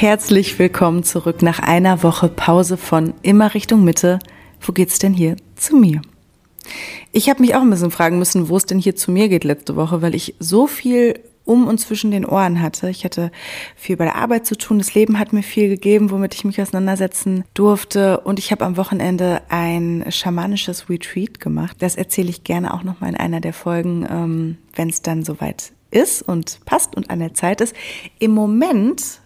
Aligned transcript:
Herzlich 0.00 0.58
willkommen 0.58 1.04
zurück 1.04 1.42
nach 1.42 1.58
einer 1.58 2.02
Woche 2.02 2.30
Pause 2.30 2.78
von 2.78 3.12
immer 3.20 3.52
Richtung 3.52 3.84
Mitte. 3.84 4.18
Wo 4.58 4.72
geht's 4.72 4.98
denn 4.98 5.12
hier 5.12 5.36
zu 5.56 5.76
mir? 5.76 6.00
Ich 7.12 7.28
habe 7.28 7.42
mich 7.42 7.54
auch 7.54 7.60
ein 7.60 7.68
bisschen 7.68 7.90
fragen 7.90 8.18
müssen, 8.18 8.48
wo 8.48 8.56
es 8.56 8.64
denn 8.64 8.78
hier 8.78 8.96
zu 8.96 9.12
mir 9.12 9.28
geht 9.28 9.44
letzte 9.44 9.76
Woche, 9.76 10.00
weil 10.00 10.14
ich 10.14 10.36
so 10.38 10.66
viel 10.66 11.20
um 11.44 11.68
und 11.68 11.76
zwischen 11.76 12.10
den 12.10 12.24
Ohren 12.24 12.62
hatte. 12.62 12.88
Ich 12.88 13.04
hatte 13.04 13.30
viel 13.76 13.98
bei 13.98 14.06
der 14.06 14.16
Arbeit 14.16 14.46
zu 14.46 14.56
tun. 14.56 14.78
Das 14.78 14.94
Leben 14.94 15.18
hat 15.18 15.34
mir 15.34 15.42
viel 15.42 15.68
gegeben, 15.68 16.10
womit 16.10 16.34
ich 16.34 16.46
mich 16.46 16.62
auseinandersetzen 16.62 17.44
durfte. 17.52 18.20
Und 18.20 18.38
ich 18.38 18.52
habe 18.52 18.64
am 18.64 18.78
Wochenende 18.78 19.42
ein 19.50 20.06
schamanisches 20.08 20.88
Retreat 20.88 21.40
gemacht. 21.40 21.76
Das 21.80 21.96
erzähle 21.96 22.30
ich 22.30 22.42
gerne 22.42 22.72
auch 22.72 22.84
nochmal 22.84 23.10
in 23.10 23.16
einer 23.16 23.42
der 23.42 23.52
Folgen, 23.52 24.08
ähm, 24.10 24.56
wenn 24.74 24.88
es 24.88 25.02
dann 25.02 25.24
soweit 25.24 25.72
ist 25.90 26.22
und 26.22 26.60
passt 26.64 26.96
und 26.96 27.10
an 27.10 27.18
der 27.18 27.34
Zeit 27.34 27.60
ist. 27.60 27.76
Im 28.18 28.30
Moment 28.30 29.20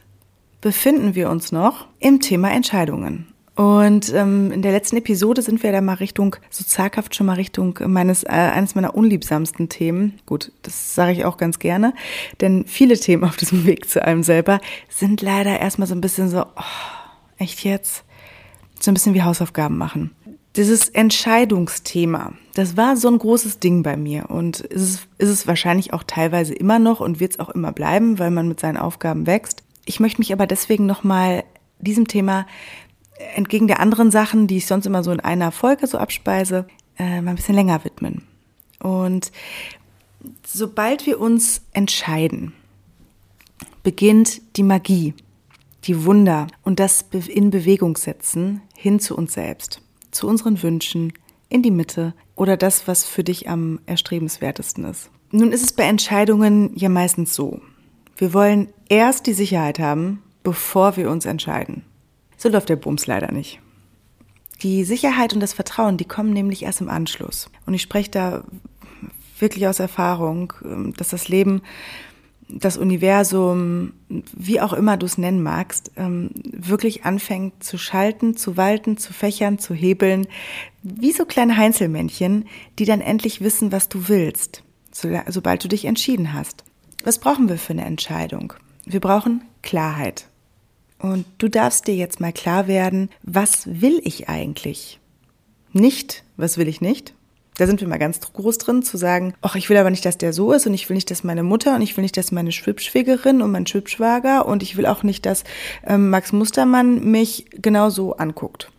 befinden 0.64 1.14
wir 1.14 1.28
uns 1.28 1.52
noch 1.52 1.88
im 2.00 2.20
Thema 2.20 2.50
Entscheidungen. 2.50 3.26
Und 3.54 4.10
ähm, 4.14 4.50
in 4.50 4.62
der 4.62 4.72
letzten 4.72 4.96
Episode 4.96 5.42
sind 5.42 5.62
wir 5.62 5.72
da 5.72 5.82
mal 5.82 5.96
Richtung, 5.96 6.36
so 6.48 6.64
zaghaft 6.64 7.14
schon 7.14 7.26
mal 7.26 7.34
Richtung 7.34 7.78
meines, 7.86 8.24
äh, 8.24 8.28
eines 8.28 8.74
meiner 8.74 8.94
unliebsamsten 8.94 9.68
Themen. 9.68 10.14
Gut, 10.24 10.52
das 10.62 10.94
sage 10.94 11.12
ich 11.12 11.26
auch 11.26 11.36
ganz 11.36 11.58
gerne, 11.58 11.92
denn 12.40 12.64
viele 12.66 12.98
Themen 12.98 13.24
auf 13.24 13.36
diesem 13.36 13.66
Weg 13.66 13.90
zu 13.90 14.02
einem 14.02 14.22
selber 14.22 14.58
sind 14.88 15.20
leider 15.20 15.60
erstmal 15.60 15.86
so 15.86 15.94
ein 15.94 16.00
bisschen 16.00 16.30
so, 16.30 16.40
oh, 16.40 16.62
echt 17.36 17.62
jetzt? 17.62 18.02
So 18.80 18.90
ein 18.90 18.94
bisschen 18.94 19.12
wie 19.12 19.22
Hausaufgaben 19.22 19.76
machen. 19.76 20.12
Dieses 20.56 20.88
Entscheidungsthema, 20.88 22.32
das 22.54 22.78
war 22.78 22.96
so 22.96 23.08
ein 23.08 23.18
großes 23.18 23.58
Ding 23.58 23.82
bei 23.82 23.98
mir 23.98 24.30
und 24.30 24.60
ist 24.60 25.08
ist 25.18 25.28
es 25.28 25.46
wahrscheinlich 25.46 25.92
auch 25.92 26.04
teilweise 26.04 26.54
immer 26.54 26.78
noch 26.78 27.00
und 27.00 27.20
wird 27.20 27.32
es 27.32 27.38
auch 27.38 27.50
immer 27.50 27.72
bleiben, 27.72 28.18
weil 28.18 28.30
man 28.30 28.48
mit 28.48 28.60
seinen 28.60 28.78
Aufgaben 28.78 29.26
wächst. 29.26 29.62
Ich 29.84 30.00
möchte 30.00 30.20
mich 30.20 30.32
aber 30.32 30.46
deswegen 30.46 30.86
nochmal 30.86 31.44
diesem 31.78 32.08
Thema 32.08 32.46
entgegen 33.34 33.68
der 33.68 33.80
anderen 33.80 34.10
Sachen, 34.10 34.46
die 34.46 34.58
ich 34.58 34.66
sonst 34.66 34.86
immer 34.86 35.04
so 35.04 35.12
in 35.12 35.20
einer 35.20 35.52
Folge 35.52 35.86
so 35.86 35.98
abspeise, 35.98 36.66
äh, 36.98 37.20
mal 37.20 37.30
ein 37.30 37.36
bisschen 37.36 37.54
länger 37.54 37.84
widmen. 37.84 38.22
Und 38.80 39.30
sobald 40.44 41.06
wir 41.06 41.20
uns 41.20 41.62
entscheiden, 41.72 42.52
beginnt 43.82 44.56
die 44.56 44.62
Magie, 44.62 45.14
die 45.84 46.04
Wunder 46.04 46.46
und 46.62 46.80
das 46.80 47.04
in 47.28 47.50
Bewegung 47.50 47.96
setzen 47.96 48.62
hin 48.74 49.00
zu 49.00 49.16
uns 49.16 49.34
selbst, 49.34 49.80
zu 50.10 50.26
unseren 50.26 50.62
Wünschen, 50.62 51.12
in 51.48 51.62
die 51.62 51.70
Mitte 51.70 52.14
oder 52.34 52.56
das, 52.56 52.88
was 52.88 53.04
für 53.04 53.22
dich 53.22 53.48
am 53.48 53.80
erstrebenswertesten 53.86 54.84
ist. 54.84 55.10
Nun 55.30 55.52
ist 55.52 55.62
es 55.62 55.72
bei 55.72 55.84
Entscheidungen 55.84 56.72
ja 56.74 56.88
meistens 56.88 57.34
so. 57.34 57.60
Wir 58.24 58.32
wollen 58.32 58.68
erst 58.88 59.26
die 59.26 59.34
Sicherheit 59.34 59.78
haben, 59.78 60.22
bevor 60.42 60.96
wir 60.96 61.10
uns 61.10 61.26
entscheiden. 61.26 61.82
So 62.38 62.48
läuft 62.48 62.70
der 62.70 62.76
Bums 62.76 63.06
leider 63.06 63.30
nicht. 63.30 63.60
Die 64.62 64.84
Sicherheit 64.84 65.34
und 65.34 65.40
das 65.40 65.52
Vertrauen, 65.52 65.98
die 65.98 66.06
kommen 66.06 66.32
nämlich 66.32 66.62
erst 66.62 66.80
im 66.80 66.88
Anschluss. 66.88 67.50
Und 67.66 67.74
ich 67.74 67.82
spreche 67.82 68.10
da 68.10 68.44
wirklich 69.38 69.68
aus 69.68 69.78
Erfahrung, 69.78 70.54
ähm, 70.64 70.94
dass 70.96 71.10
das 71.10 71.28
Leben, 71.28 71.60
das 72.48 72.78
Universum, 72.78 73.92
wie 74.08 74.58
auch 74.58 74.72
immer 74.72 74.96
du 74.96 75.04
es 75.04 75.18
nennen 75.18 75.42
magst, 75.42 75.92
ähm, 75.96 76.30
wirklich 76.44 77.04
anfängt 77.04 77.62
zu 77.62 77.76
schalten, 77.76 78.38
zu 78.38 78.56
walten, 78.56 78.96
zu 78.96 79.12
fächern, 79.12 79.58
zu 79.58 79.74
hebeln, 79.74 80.26
wie 80.82 81.12
so 81.12 81.26
kleine 81.26 81.58
Heinzelmännchen, 81.58 82.46
die 82.78 82.86
dann 82.86 83.02
endlich 83.02 83.42
wissen, 83.42 83.70
was 83.70 83.90
du 83.90 84.08
willst, 84.08 84.62
sobald 84.92 85.62
du 85.62 85.68
dich 85.68 85.84
entschieden 85.84 86.32
hast. 86.32 86.64
Was 87.04 87.18
brauchen 87.18 87.50
wir 87.50 87.58
für 87.58 87.74
eine 87.74 87.84
Entscheidung? 87.84 88.54
Wir 88.86 89.00
brauchen 89.00 89.42
Klarheit. 89.62 90.26
Und 90.98 91.26
du 91.36 91.48
darfst 91.48 91.86
dir 91.86 91.94
jetzt 91.94 92.18
mal 92.18 92.32
klar 92.32 92.66
werden, 92.66 93.10
was 93.22 93.66
will 93.66 94.00
ich 94.04 94.30
eigentlich? 94.30 94.98
Nicht, 95.74 96.24
was 96.38 96.56
will 96.56 96.66
ich 96.66 96.80
nicht? 96.80 97.12
Da 97.58 97.66
sind 97.66 97.82
wir 97.82 97.88
mal 97.88 97.98
ganz 97.98 98.20
groß 98.20 98.56
drin, 98.56 98.82
zu 98.82 98.96
sagen, 98.96 99.34
ach, 99.42 99.54
ich 99.54 99.68
will 99.68 99.76
aber 99.76 99.90
nicht, 99.90 100.06
dass 100.06 100.16
der 100.16 100.32
so 100.32 100.52
ist 100.52 100.66
und 100.66 100.72
ich 100.72 100.88
will 100.88 100.94
nicht, 100.94 101.10
dass 101.10 101.24
meine 101.24 101.42
Mutter 101.42 101.74
und 101.74 101.82
ich 101.82 101.94
will 101.94 102.02
nicht, 102.02 102.16
dass 102.16 102.32
meine 102.32 102.52
Schwibschwägerin 102.52 103.42
und 103.42 103.52
mein 103.52 103.66
Schwibschwager 103.66 104.46
und 104.46 104.62
ich 104.62 104.78
will 104.78 104.86
auch 104.86 105.02
nicht, 105.02 105.26
dass 105.26 105.44
ähm, 105.86 106.08
Max 106.08 106.32
Mustermann 106.32 107.04
mich 107.10 107.44
genau 107.50 107.90
so 107.90 108.16
anguckt. 108.16 108.72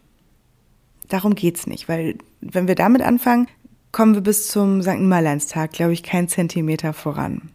Darum 1.09 1.35
geht's 1.35 1.67
nicht, 1.67 1.87
weil 1.87 2.17
wenn 2.41 2.67
wir 2.67 2.75
damit 2.75 3.03
anfangen, 3.03 3.47
kommen 3.91 4.15
wir 4.15 4.21
bis 4.21 4.47
zum 4.47 4.81
St. 4.81 4.97
Nimmerleinstag, 4.97 5.71
glaube 5.71 5.93
ich, 5.93 6.01
keinen 6.01 6.27
Zentimeter 6.27 6.91
voran. 6.91 7.51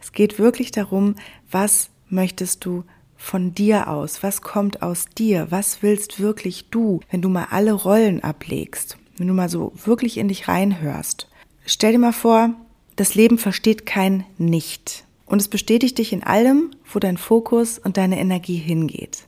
Es 0.00 0.12
geht 0.12 0.38
wirklich 0.38 0.70
darum, 0.70 1.16
was 1.50 1.90
möchtest 2.08 2.64
du 2.64 2.84
von 3.16 3.54
dir 3.54 3.88
aus? 3.88 4.22
Was 4.22 4.42
kommt 4.42 4.82
aus 4.82 5.06
dir? 5.06 5.46
Was 5.50 5.82
willst 5.82 6.20
wirklich 6.20 6.70
du, 6.70 7.00
wenn 7.10 7.22
du 7.22 7.28
mal 7.28 7.48
alle 7.50 7.72
Rollen 7.72 8.22
ablegst? 8.22 8.98
Wenn 9.16 9.28
du 9.28 9.34
mal 9.34 9.48
so 9.48 9.72
wirklich 9.84 10.18
in 10.18 10.28
dich 10.28 10.48
reinhörst? 10.48 11.28
Stell 11.64 11.92
dir 11.92 11.98
mal 11.98 12.12
vor, 12.12 12.50
das 12.96 13.14
Leben 13.14 13.38
versteht 13.38 13.86
kein 13.86 14.24
Nicht. 14.38 15.04
Und 15.24 15.40
es 15.40 15.48
bestätigt 15.48 15.98
dich 15.98 16.12
in 16.12 16.22
allem, 16.22 16.70
wo 16.92 16.98
dein 16.98 17.16
Fokus 17.16 17.78
und 17.78 17.96
deine 17.96 18.18
Energie 18.20 18.58
hingeht. 18.58 19.24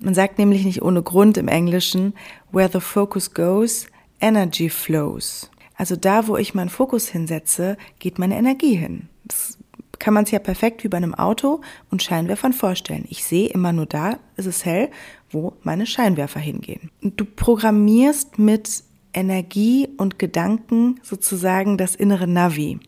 Man 0.00 0.14
sagt 0.14 0.38
nämlich 0.38 0.64
nicht 0.64 0.82
ohne 0.82 1.02
Grund 1.02 1.36
im 1.36 1.48
Englischen, 1.48 2.14
where 2.50 2.70
the 2.72 2.80
focus 2.80 3.34
goes, 3.34 3.86
energy 4.20 4.68
flows. 4.68 5.50
Also 5.76 5.96
da, 5.96 6.26
wo 6.26 6.36
ich 6.36 6.54
meinen 6.54 6.70
Fokus 6.70 7.08
hinsetze, 7.08 7.76
geht 7.98 8.18
meine 8.18 8.36
Energie 8.36 8.74
hin. 8.74 9.08
Das 9.24 9.57
kann 9.98 10.14
man 10.14 10.24
es 10.24 10.30
ja 10.30 10.38
perfekt 10.38 10.84
wie 10.84 10.88
bei 10.88 10.96
einem 10.96 11.14
Auto 11.14 11.60
und 11.90 12.02
Scheinwerfern 12.02 12.52
vorstellen. 12.52 13.04
Ich 13.08 13.24
sehe 13.24 13.48
immer 13.48 13.72
nur 13.72 13.86
da, 13.86 14.18
ist 14.36 14.46
es 14.46 14.64
hell, 14.64 14.90
wo 15.30 15.54
meine 15.62 15.86
Scheinwerfer 15.86 16.40
hingehen. 16.40 16.90
Du 17.02 17.24
programmierst 17.24 18.38
mit 18.38 18.82
Energie 19.12 19.88
und 19.96 20.18
Gedanken 20.18 21.00
sozusagen 21.02 21.78
das 21.78 21.94
innere 21.94 22.26
Navi, 22.26 22.78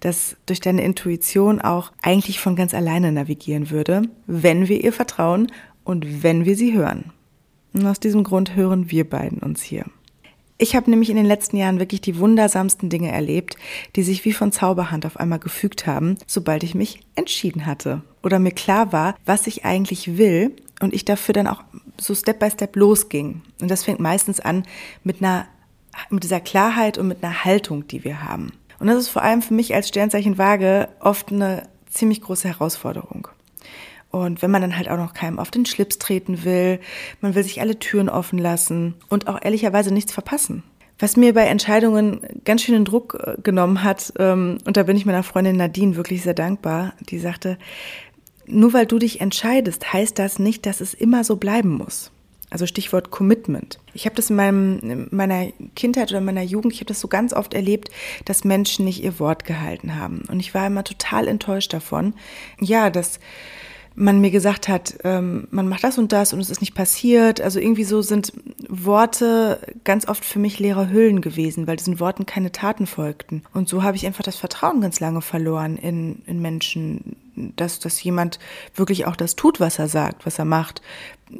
das 0.00 0.36
durch 0.46 0.60
deine 0.60 0.82
Intuition 0.82 1.60
auch 1.60 1.92
eigentlich 2.02 2.40
von 2.40 2.56
ganz 2.56 2.74
alleine 2.74 3.12
navigieren 3.12 3.70
würde, 3.70 4.02
wenn 4.26 4.68
wir 4.68 4.82
ihr 4.82 4.92
vertrauen 4.92 5.50
und 5.84 6.22
wenn 6.22 6.44
wir 6.44 6.56
sie 6.56 6.74
hören. 6.74 7.12
Und 7.72 7.86
aus 7.86 8.00
diesem 8.00 8.22
Grund 8.22 8.54
hören 8.54 8.90
wir 8.90 9.08
beiden 9.08 9.38
uns 9.38 9.62
hier. 9.62 9.84
Ich 10.64 10.74
habe 10.74 10.88
nämlich 10.88 11.10
in 11.10 11.16
den 11.16 11.26
letzten 11.26 11.58
Jahren 11.58 11.78
wirklich 11.78 12.00
die 12.00 12.18
wundersamsten 12.18 12.88
Dinge 12.88 13.12
erlebt, 13.12 13.58
die 13.96 14.02
sich 14.02 14.24
wie 14.24 14.32
von 14.32 14.50
Zauberhand 14.50 15.04
auf 15.04 15.18
einmal 15.18 15.38
gefügt 15.38 15.86
haben, 15.86 16.16
sobald 16.26 16.62
ich 16.62 16.74
mich 16.74 17.00
entschieden 17.16 17.66
hatte 17.66 18.00
oder 18.22 18.38
mir 18.38 18.50
klar 18.50 18.90
war, 18.90 19.14
was 19.26 19.46
ich 19.46 19.66
eigentlich 19.66 20.16
will 20.16 20.56
und 20.80 20.94
ich 20.94 21.04
dafür 21.04 21.34
dann 21.34 21.48
auch 21.48 21.62
so 22.00 22.14
Step 22.14 22.38
by 22.38 22.50
Step 22.50 22.76
losging. 22.76 23.42
Und 23.60 23.70
das 23.70 23.84
fängt 23.84 24.00
meistens 24.00 24.40
an 24.40 24.62
mit 25.02 25.20
einer 25.20 25.44
mit 26.08 26.24
dieser 26.24 26.40
Klarheit 26.40 26.96
und 26.96 27.08
mit 27.08 27.22
einer 27.22 27.44
Haltung, 27.44 27.86
die 27.86 28.02
wir 28.02 28.22
haben. 28.22 28.50
Und 28.80 28.86
das 28.86 28.96
ist 28.96 29.08
vor 29.08 29.20
allem 29.20 29.42
für 29.42 29.52
mich 29.52 29.74
als 29.74 29.88
Sternzeichen 29.88 30.38
Waage 30.38 30.88
oft 30.98 31.30
eine 31.30 31.68
ziemlich 31.90 32.22
große 32.22 32.48
Herausforderung. 32.48 33.28
Und 34.14 34.42
wenn 34.42 34.50
man 34.52 34.62
dann 34.62 34.76
halt 34.76 34.88
auch 34.88 34.96
noch 34.96 35.12
keinem 35.12 35.40
auf 35.40 35.50
den 35.50 35.66
Schlips 35.66 35.98
treten 35.98 36.44
will, 36.44 36.78
man 37.20 37.34
will 37.34 37.42
sich 37.42 37.60
alle 37.60 37.80
Türen 37.80 38.08
offen 38.08 38.38
lassen 38.38 38.94
und 39.08 39.26
auch 39.26 39.40
ehrlicherweise 39.42 39.92
nichts 39.92 40.12
verpassen. 40.12 40.62
Was 41.00 41.16
mir 41.16 41.34
bei 41.34 41.46
Entscheidungen 41.46 42.20
ganz 42.44 42.62
schön 42.62 42.76
den 42.76 42.84
Druck 42.84 43.18
äh, 43.20 43.42
genommen 43.42 43.82
hat, 43.82 44.12
ähm, 44.20 44.58
und 44.64 44.76
da 44.76 44.84
bin 44.84 44.96
ich 44.96 45.04
meiner 45.04 45.24
Freundin 45.24 45.56
Nadine 45.56 45.96
wirklich 45.96 46.22
sehr 46.22 46.32
dankbar, 46.32 46.92
die 47.00 47.18
sagte, 47.18 47.58
nur 48.46 48.72
weil 48.72 48.86
du 48.86 49.00
dich 49.00 49.20
entscheidest, 49.20 49.92
heißt 49.92 50.16
das 50.16 50.38
nicht, 50.38 50.64
dass 50.64 50.80
es 50.80 50.94
immer 50.94 51.24
so 51.24 51.34
bleiben 51.34 51.70
muss. 51.70 52.12
Also 52.50 52.66
Stichwort 52.66 53.10
Commitment. 53.10 53.80
Ich 53.94 54.06
habe 54.06 54.14
das 54.14 54.30
in, 54.30 54.36
meinem, 54.36 54.78
in 54.78 55.08
meiner 55.10 55.48
Kindheit 55.74 56.12
oder 56.12 56.20
meiner 56.20 56.42
Jugend, 56.42 56.72
ich 56.72 56.78
habe 56.78 56.86
das 56.86 57.00
so 57.00 57.08
ganz 57.08 57.32
oft 57.32 57.52
erlebt, 57.52 57.90
dass 58.26 58.44
Menschen 58.44 58.84
nicht 58.84 59.02
ihr 59.02 59.18
Wort 59.18 59.44
gehalten 59.44 59.96
haben. 59.96 60.22
Und 60.28 60.38
ich 60.38 60.54
war 60.54 60.68
immer 60.68 60.84
total 60.84 61.26
enttäuscht 61.26 61.72
davon. 61.72 62.14
Ja, 62.60 62.90
dass 62.90 63.18
man 63.96 64.20
mir 64.20 64.30
gesagt 64.30 64.68
hat, 64.68 64.96
ähm, 65.04 65.46
man 65.50 65.68
macht 65.68 65.84
das 65.84 65.98
und 65.98 66.12
das 66.12 66.32
und 66.32 66.40
es 66.40 66.50
ist 66.50 66.60
nicht 66.60 66.74
passiert. 66.74 67.40
Also 67.40 67.60
irgendwie 67.60 67.84
so 67.84 68.02
sind 68.02 68.32
Worte 68.68 69.60
ganz 69.84 70.08
oft 70.08 70.24
für 70.24 70.38
mich 70.38 70.58
leere 70.58 70.90
Hüllen 70.90 71.20
gewesen, 71.20 71.66
weil 71.66 71.76
diesen 71.76 72.00
Worten 72.00 72.26
keine 72.26 72.50
Taten 72.50 72.86
folgten. 72.86 73.42
Und 73.52 73.68
so 73.68 73.82
habe 73.82 73.96
ich 73.96 74.06
einfach 74.06 74.24
das 74.24 74.36
Vertrauen 74.36 74.80
ganz 74.80 74.98
lange 74.98 75.22
verloren 75.22 75.76
in, 75.76 76.22
in 76.26 76.42
Menschen, 76.42 77.16
dass, 77.34 77.78
dass 77.78 78.02
jemand 78.02 78.40
wirklich 78.74 79.06
auch 79.06 79.16
das 79.16 79.36
tut, 79.36 79.60
was 79.60 79.78
er 79.78 79.88
sagt, 79.88 80.26
was 80.26 80.38
er 80.38 80.44
macht. 80.44 80.82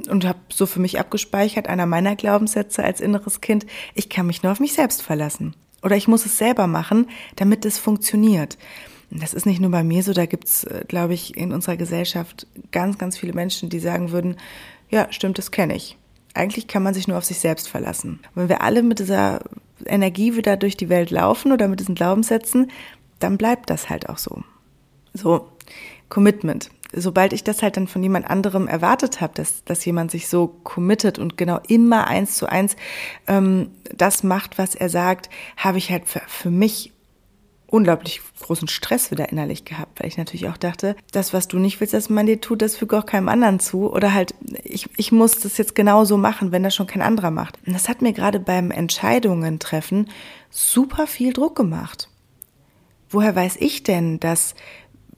Und 0.09 0.25
habe 0.25 0.39
so 0.49 0.67
für 0.67 0.81
mich 0.81 1.01
abgespeichert, 1.01 1.69
einer 1.69 1.87
meiner 1.87 2.15
Glaubenssätze 2.15 2.85
als 2.85 3.01
inneres 3.01 3.41
Kind, 3.41 3.67
ich 3.95 4.09
kann 4.09 4.27
mich 4.27 4.43
nur 4.43 4.53
auf 4.53 4.61
mich 4.61 4.75
selbst 4.75 5.03
verlassen. 5.03 5.55
Oder 5.83 5.97
ich 5.97 6.09
muss 6.09 6.25
es 6.25 6.39
selber 6.39 6.67
machen, 6.67 7.09
damit 7.37 7.65
es 7.65 7.79
funktioniert. 7.79 8.57
Das 9.15 9.33
ist 9.33 9.47
nicht 9.47 9.61
nur 9.61 9.71
bei 9.71 9.85
mir 9.85 10.03
so, 10.03 10.13
da 10.13 10.27
gibt's, 10.27 10.65
äh, 10.65 10.85
glaube 10.89 11.15
ich, 11.15 11.37
in 11.37 11.53
unserer 11.53 11.77
Gesellschaft 11.77 12.47
ganz, 12.73 12.99
ganz 12.99 13.17
viele 13.17 13.33
Menschen, 13.33 13.69
die 13.69 13.79
sagen 13.79 14.11
würden, 14.11 14.37
ja, 14.91 15.07
stimmt, 15.11 15.39
das 15.39 15.53
kenne 15.53 15.77
ich. 15.77 15.97
Eigentlich 16.35 16.67
kann 16.67 16.83
man 16.83 16.95
sich 16.95 17.07
nur 17.07 17.17
auf 17.17 17.25
sich 17.25 17.39
selbst 17.39 17.69
verlassen. 17.69 18.21
Und 18.35 18.43
wenn 18.43 18.49
wir 18.49 18.63
alle 18.63 18.83
mit 18.83 18.99
dieser 18.99 19.41
Energie 19.87 20.37
wieder 20.37 20.57
durch 20.57 20.77
die 20.77 20.89
Welt 20.89 21.11
laufen 21.11 21.53
oder 21.53 21.69
mit 21.69 21.79
diesen 21.79 21.95
Glaubenssätzen, 21.95 22.73
dann 23.21 23.39
bleibt 23.39 23.71
das 23.71 23.89
halt 23.89 24.09
auch 24.09 24.19
so. 24.19 24.43
So, 25.13 25.49
Commitment. 26.09 26.71
sobald 26.93 27.33
ich 27.33 27.45
das 27.45 27.63
halt 27.63 27.77
dann 27.77 27.87
von 27.87 28.03
jemand 28.03 28.29
anderem 28.29 28.69
erwartet 28.69 29.21
habe, 29.21 29.35
dass, 29.35 29.65
dass 29.65 29.85
jemand 29.85 30.11
sich 30.11 30.29
so 30.29 30.49
committet 30.65 31.19
und 31.19 31.37
genau 31.37 31.61
immer 31.69 32.07
eins 32.09 32.37
zu 32.37 32.47
eins 32.47 32.77
ähm, 33.27 33.71
das 33.97 34.23
macht, 34.23 34.59
was 34.59 34.75
er 34.75 34.89
sagt, 34.89 35.31
habe 35.57 35.79
ich 35.79 35.91
halt 35.91 36.07
für, 36.07 36.23
für 36.27 36.51
mich 36.51 36.94
unglaublich 37.75 38.21
großen 38.41 38.69
Stress 38.69 39.11
wieder 39.11 39.31
innerlich 39.33 39.65
gehabt, 39.65 39.99
weil 40.01 40.07
ich 40.07 40.17
natürlich 40.17 40.49
auch 40.49 40.57
dachte, 40.57 40.95
das, 41.11 41.33
was 41.33 41.49
du 41.49 41.59
nicht 41.59 41.81
willst, 41.81 41.93
dass 41.93 42.09
man 42.09 42.27
dir 42.27 42.41
tut, 42.41 42.63
das 42.63 42.77
füge 42.77 42.97
auch 42.97 43.05
keinem 43.05 43.29
anderen 43.29 43.59
zu. 43.59 43.93
Oder 43.93 44.15
halt, 44.15 44.33
ich, 44.63 44.89
ich 44.97 45.11
muss 45.11 45.41
das 45.41 45.59
jetzt 45.59 45.75
genauso 45.75 46.17
machen, 46.17 46.53
wenn 46.53 46.63
das 46.63 46.73
schon 46.73 46.87
kein 46.87 47.03
anderer 47.03 47.33
macht. 47.33 47.59
Und 47.67 47.73
das 47.73 47.89
hat 47.89 48.01
mir 48.01 48.13
gerade 48.13 48.39
beim 48.39 48.71
Entscheidungen 48.71 49.59
treffen 49.59 50.09
super 50.51 51.09
viel 51.09 51.33
Druck 51.33 51.57
gemacht. 51.57 52.09
Woher 53.11 53.35
weiß 53.35 53.57
ich 53.59 53.83
denn, 53.83 54.21
dass 54.21 54.55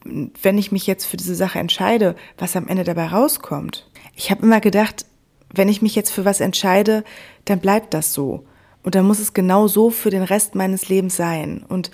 wenn 0.05 0.57
ich 0.57 0.73
mich 0.73 0.87
jetzt 0.87 1.05
für 1.05 1.19
diese 1.19 1.35
Sache 1.35 1.59
entscheide, 1.59 2.17
was 2.39 2.57
am 2.57 2.69
Ende 2.69 2.85
dabei 2.85 3.09
rauskommt? 3.09 3.87
Ich 4.15 4.31
habe 4.31 4.43
immer 4.43 4.61
gedacht, 4.61 5.05
wenn 5.53 5.69
ich 5.69 5.83
mich 5.83 5.95
jetzt 5.95 6.11
für 6.11 6.25
was 6.25 6.41
entscheide, 6.41 7.05
dann 7.45 7.61
bleibt 7.61 7.93
das 7.93 8.15
so. 8.15 8.47
Und 8.87 8.95
dann 8.95 9.05
muss 9.05 9.19
es 9.19 9.35
genau 9.35 9.67
so 9.67 9.91
für 9.91 10.11
den 10.11 10.23
Rest 10.23 10.55
meines 10.55 10.89
Lebens 10.89 11.17
sein. 11.17 11.65
Und 11.69 11.91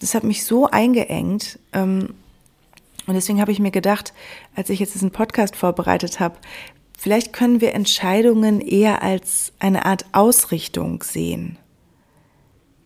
das 0.00 0.14
hat 0.14 0.24
mich 0.24 0.44
so 0.44 0.66
eingeengt. 0.66 1.58
Ähm, 1.72 2.14
und 3.06 3.14
deswegen 3.14 3.40
habe 3.40 3.52
ich 3.52 3.58
mir 3.58 3.70
gedacht, 3.70 4.12
als 4.54 4.70
ich 4.70 4.78
jetzt 4.78 4.94
diesen 4.94 5.10
Podcast 5.10 5.56
vorbereitet 5.56 6.20
habe, 6.20 6.36
vielleicht 6.98 7.32
können 7.32 7.60
wir 7.60 7.74
Entscheidungen 7.74 8.60
eher 8.60 9.02
als 9.02 9.52
eine 9.58 9.84
Art 9.84 10.06
Ausrichtung 10.12 11.02
sehen. 11.02 11.58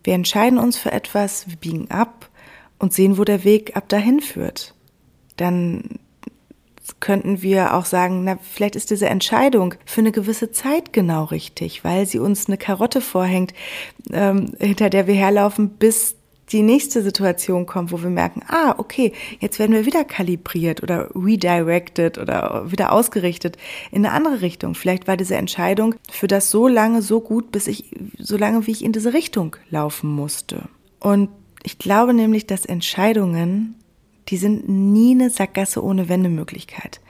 Wir 0.03 0.13
entscheiden 0.13 0.59
uns 0.59 0.77
für 0.77 0.91
etwas, 0.91 1.47
wir 1.49 1.57
biegen 1.57 1.89
ab 1.89 2.29
und 2.79 2.93
sehen, 2.93 3.17
wo 3.17 3.23
der 3.23 3.43
Weg 3.43 3.75
ab 3.75 3.89
dahin 3.89 4.21
führt. 4.21 4.73
Dann 5.37 5.99
könnten 6.99 7.41
wir 7.41 7.73
auch 7.73 7.85
sagen, 7.85 8.23
na, 8.23 8.37
vielleicht 8.41 8.75
ist 8.75 8.91
diese 8.91 9.09
Entscheidung 9.09 9.73
für 9.85 10.01
eine 10.01 10.11
gewisse 10.11 10.51
Zeit 10.51 10.93
genau 10.93 11.25
richtig, 11.25 11.83
weil 11.83 12.05
sie 12.05 12.19
uns 12.19 12.47
eine 12.47 12.57
Karotte 12.57 13.01
vorhängt, 13.01 13.53
ähm, 14.11 14.53
hinter 14.59 14.89
der 14.89 15.07
wir 15.07 15.15
herlaufen, 15.15 15.69
bis 15.69 16.15
die 16.51 16.61
nächste 16.61 17.01
Situation 17.01 17.65
kommt, 17.65 17.91
wo 17.91 18.01
wir 18.01 18.09
merken, 18.09 18.41
ah, 18.47 18.75
okay, 18.77 19.13
jetzt 19.39 19.57
werden 19.57 19.73
wir 19.73 19.85
wieder 19.85 20.03
kalibriert 20.03 20.83
oder 20.83 21.09
redirected 21.15 22.17
oder 22.17 22.71
wieder 22.71 22.91
ausgerichtet 22.91 23.57
in 23.91 24.05
eine 24.05 24.13
andere 24.13 24.41
Richtung. 24.41 24.75
Vielleicht 24.75 25.07
war 25.07 25.17
diese 25.17 25.35
Entscheidung 25.35 25.95
für 26.09 26.27
das 26.27 26.51
so 26.51 26.67
lange 26.67 27.01
so 27.01 27.19
gut, 27.19 27.51
bis 27.51 27.67
ich, 27.67 27.85
so 28.19 28.37
lange 28.37 28.67
wie 28.67 28.71
ich 28.71 28.83
in 28.83 28.91
diese 28.91 29.13
Richtung 29.13 29.55
laufen 29.69 30.09
musste. 30.09 30.63
Und 30.99 31.29
ich 31.63 31.79
glaube 31.79 32.13
nämlich, 32.13 32.45
dass 32.45 32.65
Entscheidungen, 32.65 33.75
die 34.29 34.37
sind 34.37 34.69
nie 34.69 35.11
eine 35.11 35.31
Sackgasse 35.31 35.83
ohne 35.83 36.09
Wendemöglichkeit. 36.09 37.01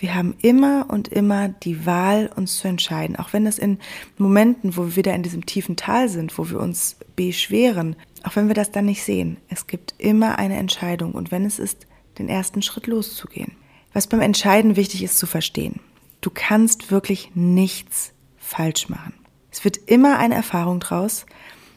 Wir 0.00 0.14
haben 0.14 0.34
immer 0.40 0.86
und 0.88 1.08
immer 1.08 1.48
die 1.50 1.84
Wahl, 1.84 2.30
uns 2.34 2.56
zu 2.58 2.68
entscheiden. 2.68 3.16
Auch 3.16 3.34
wenn 3.34 3.44
das 3.44 3.58
in 3.58 3.78
Momenten, 4.16 4.76
wo 4.76 4.84
wir 4.86 4.96
wieder 4.96 5.14
in 5.14 5.22
diesem 5.22 5.44
tiefen 5.44 5.76
Tal 5.76 6.08
sind, 6.08 6.38
wo 6.38 6.48
wir 6.48 6.58
uns 6.58 6.96
beschweren, 7.16 7.96
auch 8.24 8.36
wenn 8.36 8.48
wir 8.48 8.54
das 8.54 8.70
dann 8.70 8.86
nicht 8.86 9.02
sehen, 9.02 9.38
es 9.48 9.66
gibt 9.66 9.94
immer 9.98 10.38
eine 10.38 10.56
Entscheidung 10.56 11.12
und 11.12 11.30
wenn 11.30 11.44
es 11.44 11.58
ist, 11.58 11.86
den 12.18 12.28
ersten 12.28 12.62
Schritt 12.62 12.86
loszugehen. 12.86 13.52
Was 13.92 14.06
beim 14.06 14.20
Entscheiden 14.20 14.76
wichtig 14.76 15.02
ist 15.02 15.18
zu 15.18 15.26
verstehen. 15.26 15.80
Du 16.20 16.30
kannst 16.32 16.90
wirklich 16.90 17.30
nichts 17.34 18.12
falsch 18.36 18.88
machen. 18.88 19.14
Es 19.50 19.64
wird 19.64 19.76
immer 19.76 20.18
eine 20.18 20.34
Erfahrung 20.34 20.80
draus, 20.80 21.26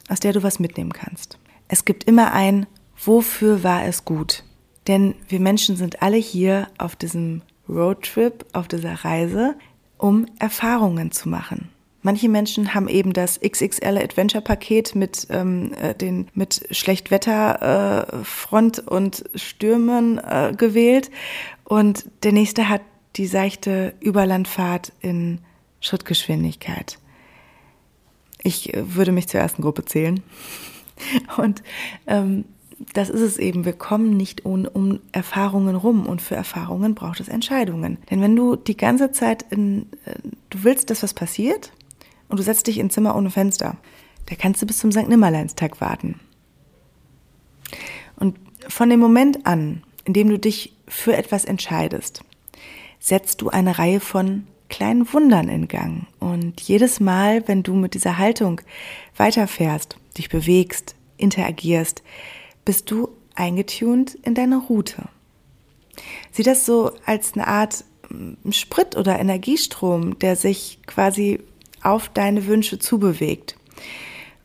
aus 0.10 0.20
der 0.20 0.34
du 0.34 0.44
was 0.44 0.60
mitnehmen 0.60 0.94
kannst. 0.94 1.40
Es 1.68 1.86
gibt 1.86 2.04
immer 2.04 2.34
ein, 2.34 2.68
wofür 3.04 3.64
war 3.64 3.86
es 3.86 4.06
gut? 4.06 4.44
Denn 4.88 5.16
wir 5.28 5.40
Menschen 5.40 5.76
sind 5.76 6.02
alle 6.02 6.18
hier 6.18 6.68
auf 6.78 6.96
diesem 6.96 7.42
Roadtrip, 7.70 8.46
auf 8.54 8.68
dieser 8.68 9.06
Reise, 9.06 9.56
um 9.98 10.26
Erfahrungen 10.40 11.12
zu 11.12 11.30
machen. 11.30 11.70
Manche 12.06 12.28
Menschen 12.28 12.74
haben 12.74 12.90
eben 12.90 13.14
das 13.14 13.40
XXL 13.40 13.98
Adventure 13.98 14.44
Paket 14.44 14.94
mit 14.94 15.26
ähm, 15.30 15.74
äh, 15.82 15.96
den 15.96 16.28
mit 16.34 16.68
Schlechtwetter 16.72 18.10
äh, 18.12 18.24
Front 18.26 18.80
und 18.80 19.24
Stürmen 19.36 20.18
äh, 20.18 20.54
gewählt 20.56 21.10
und 21.64 22.06
der 22.24 22.34
nächste 22.34 22.68
hat 22.68 22.82
die 23.16 23.26
seichte 23.26 23.94
Überlandfahrt 24.02 24.92
in 25.00 25.40
Schrittgeschwindigkeit. 25.80 27.00
Ich 28.42 28.74
äh, 28.74 28.96
würde 28.96 29.14
mich 29.14 29.30
zur 29.30 29.40
ersten 29.40 29.62
Gruppe 29.62 29.86
zählen 29.86 30.22
und 31.38 31.64
ähm, 32.06 32.44
das 32.94 33.10
ist 33.10 33.22
es 33.22 33.38
eben. 33.38 33.64
Wir 33.64 33.72
kommen 33.72 34.18
nicht 34.18 34.44
um, 34.44 34.66
um 34.66 35.00
Erfahrungen 35.14 35.78
rum 35.78 36.06
und 36.06 36.22
für 36.22 36.36
Erfahrungen 36.36 36.96
braucht 36.96 37.22
es 37.22 37.30
Entscheidungen. 37.30 37.98
Denn 38.10 38.20
wenn 38.20 38.36
du 38.36 38.58
die 38.58 38.76
ganze 38.76 39.14
Zeit 39.14 39.46
in, 39.52 39.84
äh, 40.04 40.16
du 40.50 40.66
willst, 40.66 40.90
dass 40.90 41.02
was 41.02 41.14
passiert 41.14 41.72
und 42.30 42.40
du 42.40 42.44
setzt 42.44 42.68
dich 42.68 42.78
in 42.78 42.88
ein 42.88 42.90
Zimmer 42.90 43.16
ohne 43.16 43.30
Fenster, 43.30 43.78
da 44.28 44.36
kannst 44.36 44.62
du 44.62 44.66
bis 44.66 44.80
zum 44.80 44.92
St. 44.92 45.08
Nimmerleinstag 45.08 45.82
warten. 45.82 46.20
Und 48.16 48.38
von 48.68 48.90
dem 48.90 49.00
Moment 49.00 49.46
an, 49.46 49.84
in 50.06 50.14
dem 50.14 50.30
du 50.30 50.40
dich 50.40 50.74
für 50.88 51.16
etwas 51.16 51.46
entscheidest, 51.46 52.24
setzt 53.00 53.42
du 53.42 53.50
eine 53.50 53.78
Reihe 53.80 54.00
von 54.00 54.48
kleinen 54.70 55.12
Wundern 55.14 55.50
in 55.50 55.68
Gang. 55.68 56.08
Und 56.20 56.62
jedes 56.62 57.00
Mal, 57.00 57.48
wenn 57.48 57.64
du 57.64 57.74
mit 57.74 57.94
dieser 57.94 58.18
Haltung 58.18 58.62
weiterfährst, 59.18 59.98
dich 60.18 60.30
bewegst, 60.30 60.96
interagierst, 61.18 62.02
bist 62.66 62.90
du 62.90 63.10
eingetunt 63.36 64.16
in 64.24 64.36
deine 64.36 64.58
Route. 64.58 65.04
Sieh 66.32 66.44
das 66.44 66.66
so 66.66 66.92
als 67.06 67.34
eine 67.34 67.48
Art 67.48 67.84
mm, 68.10 68.52
Sprit- 68.52 68.96
oder 68.98 69.20
Energiestrom, 69.20 70.18
der 70.20 70.36
sich 70.36 70.80
quasi 70.88 71.40
auf 71.84 72.10
deine 72.10 72.48
Wünsche 72.48 72.80
zubewegt. 72.80 73.56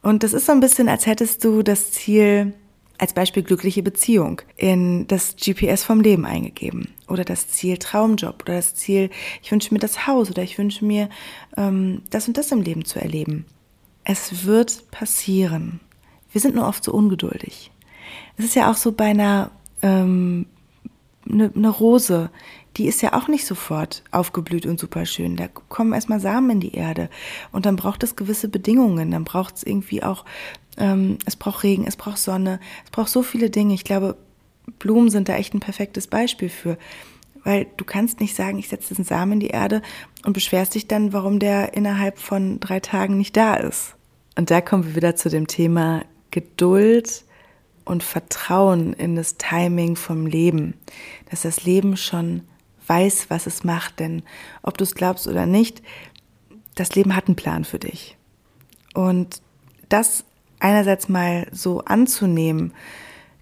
Und 0.03 0.23
das 0.23 0.33
ist 0.33 0.47
so 0.47 0.53
ein 0.53 0.61
bisschen, 0.61 0.89
als 0.89 1.07
hättest 1.07 1.45
du 1.45 1.63
das 1.63 1.93
Ziel, 1.93 2.55
als 2.99 3.13
Beispiel 3.13 3.43
glückliche 3.43 3.83
Beziehung, 3.83 4.43
in 4.57 5.07
das 5.07 5.37
GPS 5.37 5.85
vom 5.85 6.01
Leben 6.01 6.25
eingegeben. 6.25 6.95
Oder 7.09 7.25
das 7.25 7.49
Ziel 7.49 7.79
Traumjob 7.79 8.43
oder 8.43 8.55
das 8.55 8.75
Ziel, 8.75 9.11
ich 9.43 9.53
wünsche 9.53 9.73
mir 9.73 9.81
das 9.81 10.07
Haus 10.07 10.31
oder 10.31 10.43
ich 10.43 10.59
wünsche 10.59 10.85
mir 10.85 11.09
ähm, 11.57 12.03
das 12.11 12.29
und 12.29 12.37
das 12.37 12.53
im 12.53 12.63
Leben 12.63 12.85
zu 12.85 13.01
erleben. 13.01 13.45
Es 14.05 14.45
wird 14.45 14.91
passieren. 14.91 15.81
Wir 16.33 16.41
sind 16.41 16.55
nur 16.55 16.67
oft 16.67 16.83
so 16.85 16.93
ungeduldig. 16.93 17.71
Es 18.37 18.45
ist 18.45 18.55
ja 18.55 18.71
auch 18.71 18.77
so 18.77 18.93
bei 18.93 19.07
einer 19.07 19.51
ähm, 19.83 20.47
eine, 21.31 21.53
eine 21.55 21.69
Rose, 21.69 22.31
die 22.79 22.87
ist 22.87 23.03
ja 23.03 23.13
auch 23.13 23.29
nicht 23.29 23.45
sofort 23.45 24.05
aufgeblüht 24.13 24.65
und 24.65 24.79
super 24.79 25.05
schön. 25.05 25.37
Da 25.37 25.49
kommen 25.49 25.93
erstmal 25.93 26.21
Samen 26.21 26.51
in 26.51 26.61
die 26.61 26.75
Erde 26.75 27.11
und 27.51 27.67
dann 27.67 27.77
braucht 27.77 28.05
es 28.05 28.15
gewisse 28.15 28.49
Bedingungen. 28.49 29.11
Dann 29.11 29.25
braucht 29.25 29.57
es 29.57 29.63
irgendwie 29.65 30.03
auch, 30.03 30.25
ähm, 30.77 31.19
es 31.27 31.35
braucht 31.35 31.65
Regen, 31.65 31.87
es 31.87 31.97
braucht 31.97 32.19
Sonne, 32.19 32.61
es 32.85 32.91
braucht 32.91 33.09
so 33.09 33.23
viele 33.23 33.51
Dinge. 33.51 33.75
Ich 33.75 33.85
glaube, 33.85 34.17
Blumen 34.79 35.11
sind 35.11 35.29
da 35.29 35.35
echt 35.35 35.55
ein 35.55 35.61
perfektes 35.61 36.07
Beispiel 36.07 36.49
für. 36.49 36.79
Weil 37.45 37.67
du 37.77 37.85
kannst 37.85 38.21
nicht 38.21 38.37
sagen, 38.37 38.59
ich 38.59 38.69
setze 38.69 38.89
diesen 38.89 39.05
Samen 39.05 39.33
in 39.33 39.41
die 39.41 39.49
Erde 39.49 39.83
und 40.25 40.33
beschwerst 40.33 40.75
dich 40.75 40.87
dann, 40.87 41.13
warum 41.13 41.39
der 41.39 41.75
innerhalb 41.75 42.19
von 42.19 42.61
drei 42.61 42.81
Tagen 42.81 43.17
nicht 43.17 43.37
da 43.37 43.55
ist. 43.55 43.95
Und 44.37 44.51
da 44.51 44.61
kommen 44.61 44.85
wir 44.87 44.95
wieder 44.95 45.17
zu 45.17 45.29
dem 45.31 45.47
Thema 45.47 46.05
Geduld 46.31 47.25
und 47.85 48.03
Vertrauen 48.03 48.93
in 48.93 49.17
das 49.17 49.37
Timing 49.37 49.97
vom 49.97 50.27
Leben, 50.27 50.75
dass 51.31 51.43
das 51.43 51.65
Leben 51.65 51.97
schon 51.97 52.43
weiß, 52.89 53.27
was 53.29 53.47
es 53.47 53.65
macht, 53.65 54.01
denn 54.01 54.23
ob 54.63 54.79
du 54.79 54.85
es 54.85 54.95
glaubst 54.95 55.27
oder 55.27 55.47
nicht, 55.47 55.83
das 56.75 56.95
Leben 56.95 57.15
hat 57.15 57.27
einen 57.27 57.37
Plan 57.37 57.65
für 57.65 57.79
dich. 57.79 58.17
Und 58.95 59.43
das 59.89 60.25
einerseits 60.61 61.09
mal 61.09 61.47
so 61.53 61.81
anzunehmen, 61.81 62.73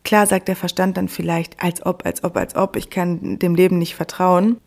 klar 0.05 0.27
sagt 0.27 0.49
der 0.49 0.57
Verstand 0.57 0.97
dann 0.97 1.09
vielleicht, 1.09 1.63
als 1.63 1.85
ob, 1.85 2.05
als 2.05 2.25
ob, 2.25 2.37
als 2.37 2.57
ob, 2.57 2.77
ich 2.77 2.91
kann 2.91 3.39
dem 3.39 3.55
Leben 3.55 3.79
nicht 3.79 3.95
vertrauen. 3.95 4.59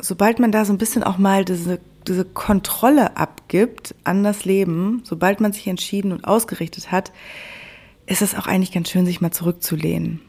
Sobald 0.00 0.38
man 0.38 0.52
da 0.52 0.64
so 0.64 0.72
ein 0.72 0.78
bisschen 0.78 1.02
auch 1.02 1.18
mal 1.18 1.44
diese, 1.44 1.80
diese 2.06 2.24
Kontrolle 2.24 3.16
abgibt 3.16 3.94
an 4.04 4.24
das 4.24 4.44
Leben, 4.44 5.02
sobald 5.04 5.40
man 5.40 5.52
sich 5.52 5.66
entschieden 5.66 6.12
und 6.12 6.24
ausgerichtet 6.24 6.90
hat, 6.90 7.12
ist 8.06 8.22
es 8.22 8.34
auch 8.34 8.46
eigentlich 8.46 8.72
ganz 8.72 8.90
schön, 8.90 9.06
sich 9.06 9.20
mal 9.20 9.30
zurückzulehnen. 9.30 10.20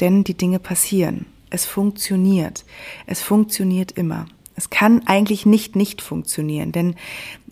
Denn 0.00 0.24
die 0.24 0.36
Dinge 0.36 0.58
passieren. 0.58 1.26
Es 1.52 1.66
funktioniert. 1.66 2.64
Es 3.06 3.20
funktioniert 3.20 3.92
immer. 3.92 4.24
Es 4.56 4.70
kann 4.70 5.06
eigentlich 5.06 5.44
nicht 5.44 5.76
nicht 5.76 6.00
funktionieren, 6.00 6.72
denn 6.72 6.94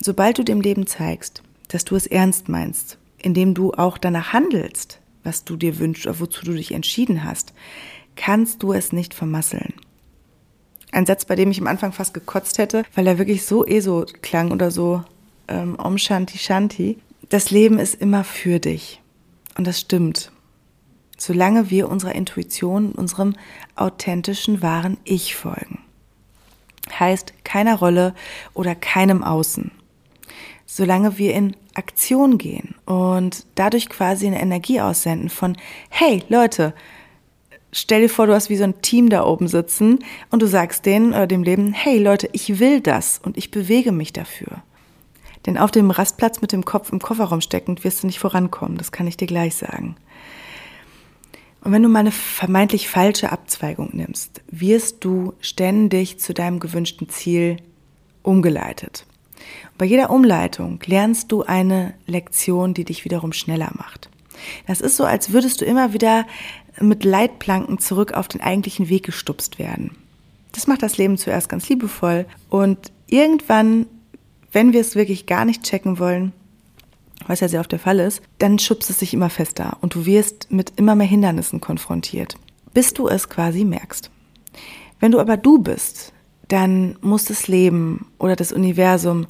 sobald 0.01 0.39
du 0.39 0.43
dem 0.43 0.63
Leben 0.63 0.87
zeigst, 0.87 1.43
dass 1.69 1.85
du 1.85 1.97
es 1.97 2.07
ernst 2.07 2.49
meinst, 2.49 2.97
indem 3.19 3.53
du 3.53 3.75
auch 3.75 3.99
danach 3.99 4.33
handelst, 4.33 5.01
was 5.23 5.45
du 5.45 5.57
dir 5.57 5.79
wünschst 5.79 6.07
oder 6.07 6.19
wozu 6.19 6.47
du 6.47 6.53
dich 6.55 6.73
entschieden 6.73 7.25
hast, 7.25 7.53
kannst 8.17 8.63
du 8.63 8.73
es 8.73 8.91
nicht 8.91 9.13
vermasseln. 9.13 9.75
Ein 10.93 11.05
Satz, 11.05 11.27
bei 11.27 11.37
dem 11.37 11.51
ich 11.51 11.61
am 11.61 11.67
Anfang 11.67 11.93
fast 11.93 12.15
gekotzt 12.15 12.57
hätte, 12.57 12.85
weil 12.95 13.07
er 13.07 13.19
wirklich 13.19 13.45
so 13.45 13.67
eh 13.67 13.81
so 13.81 14.07
klang 14.23 14.51
oder 14.51 14.71
so 14.71 15.05
ähm, 15.47 15.77
Om 15.79 15.99
Shanti 15.99 16.39
Shanti. 16.39 16.97
Das 17.29 17.51
Leben 17.51 17.79
ist 17.79 18.01
immer 18.01 18.25
für 18.25 18.61
dich. 18.61 19.03
Und 19.59 19.67
das 19.67 19.79
stimmt. 19.79 20.33
Solange 21.21 21.69
wir 21.69 21.91
unserer 21.91 22.15
Intuition, 22.15 22.93
unserem 22.93 23.35
authentischen, 23.77 24.63
wahren 24.63 24.97
Ich 25.05 25.37
folgen. 25.37 25.81
heißt 26.99 27.35
keiner 27.45 27.79
Rolle 27.79 28.15
oder 28.55 28.75
keinem 28.75 29.23
Außen. 29.23 29.71
Solange 30.65 31.19
wir 31.19 31.35
in 31.35 31.55
Aktion 31.75 32.39
gehen 32.39 32.75
und 32.87 33.45
dadurch 33.55 33.91
quasi 33.91 34.27
eine 34.27 34.41
Energie 34.41 34.81
aussenden 34.81 35.29
von, 35.29 35.59
hey 35.91 36.25
Leute, 36.31 36.73
stell 37.71 38.01
dir 38.01 38.09
vor, 38.09 38.27
du 38.27 38.33
hast 38.33 38.49
wie 38.49 38.57
so 38.57 38.65
ein 38.65 38.81
Team 38.81 39.11
da 39.11 39.27
oben 39.27 39.47
sitzen 39.47 39.99
und 40.31 40.41
du 40.41 40.47
sagst 40.47 40.87
denen 40.87 41.11
oder 41.11 41.27
dem 41.27 41.43
Leben, 41.43 41.75
hey 41.75 41.99
Leute, 41.99 42.31
ich 42.33 42.59
will 42.61 42.81
das 42.81 43.21
und 43.23 43.37
ich 43.37 43.51
bewege 43.51 43.93
mich 43.93 44.15
dafür. 44.15 44.63
Denn 45.45 45.59
auf 45.59 45.71
dem 45.71 45.91
Rastplatz 45.91 46.41
mit 46.41 46.53
dem 46.53 46.65
Kopf 46.65 46.91
im 46.91 46.99
Kofferraum 46.99 47.43
steckend 47.43 47.85
wirst 47.85 48.03
du 48.03 48.07
nicht 48.07 48.21
vorankommen, 48.21 48.79
das 48.79 48.91
kann 48.91 49.07
ich 49.07 49.19
dir 49.19 49.27
gleich 49.27 49.55
sagen. 49.55 49.97
Und 51.63 51.73
wenn 51.73 51.83
du 51.83 51.89
mal 51.89 52.01
eine 52.01 52.13
vermeintlich 52.13 52.89
falsche 52.89 53.33
Abzweigung 53.33 53.91
nimmst, 53.93 54.41
wirst 54.51 55.05
du 55.05 55.35
ständig 55.41 56.19
zu 56.19 56.33
deinem 56.33 56.59
gewünschten 56.59 57.09
Ziel 57.09 57.59
umgeleitet. 58.23 59.05
Bei 59.77 59.85
jeder 59.85 60.11
Umleitung 60.11 60.81
lernst 60.87 61.33
du 61.33 61.43
eine 61.43 61.95
Lektion, 62.07 62.75
die 62.75 62.85
dich 62.85 63.05
wiederum 63.05 63.33
schneller 63.33 63.71
macht. 63.77 64.11
Das 64.67 64.81
ist 64.81 64.97
so, 64.97 65.05
als 65.05 65.33
würdest 65.33 65.61
du 65.61 65.65
immer 65.65 65.93
wieder 65.93 66.27
mit 66.79 67.05
Leitplanken 67.05 67.79
zurück 67.79 68.13
auf 68.13 68.29
den 68.29 68.41
eigentlichen 68.41 68.89
Weg 68.89 69.05
gestupst 69.05 69.59
werden. 69.59 69.97
Das 70.53 70.67
macht 70.67 70.83
das 70.83 70.99
Leben 70.99 71.19
zuerst 71.19 71.49
ganz 71.49 71.69
liebevoll 71.69 72.27
und 72.49 72.91
irgendwann, 73.07 73.87
wenn 74.53 74.73
wir 74.73 74.81
es 74.81 74.95
wirklich 74.95 75.27
gar 75.27 75.45
nicht 75.45 75.63
checken 75.63 75.99
wollen, 75.99 76.33
was 77.31 77.41
ja 77.41 77.49
sehr 77.49 77.61
oft 77.61 77.71
der 77.71 77.79
Fall 77.79 78.01
ist, 78.01 78.23
dann 78.39 78.59
schubst 78.59 78.91
es 78.91 78.99
sich 78.99 79.15
immer 79.15 79.31
fester 79.31 79.79
und 79.81 79.95
du 79.95 80.05
wirst 80.05 80.51
mit 80.51 80.73
immer 80.77 80.97
mehr 80.97 81.07
Hindernissen 81.07 81.61
konfrontiert, 81.61 82.35
bis 82.75 82.93
du 82.93 83.09
es 83.09 83.29
quasi 83.29 83.65
merkst. 83.65 84.11
Wenn 84.99 85.13
du 85.13 85.21
aber 85.21 85.37
du 85.37 85.59
bist, 85.59 86.13
dann 86.49 86.99
muss 87.01 87.27
das 87.27 87.47
Leben 87.47 88.07
oder 88.19 88.35
das 88.35 88.53
Universum 88.53 89.27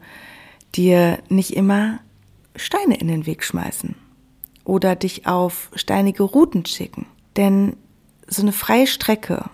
dir 0.74 1.18
nicht 1.28 1.54
immer 1.54 2.00
Steine 2.56 2.96
in 2.96 3.08
den 3.08 3.26
Weg 3.26 3.44
schmeißen 3.44 3.94
oder 4.64 4.96
dich 4.96 5.26
auf 5.26 5.70
steinige 5.74 6.22
Routen 6.22 6.64
schicken. 6.64 7.06
Denn 7.36 7.76
so 8.26 8.40
eine 8.40 8.52
freie 8.52 8.86
Strecke, 8.86 9.44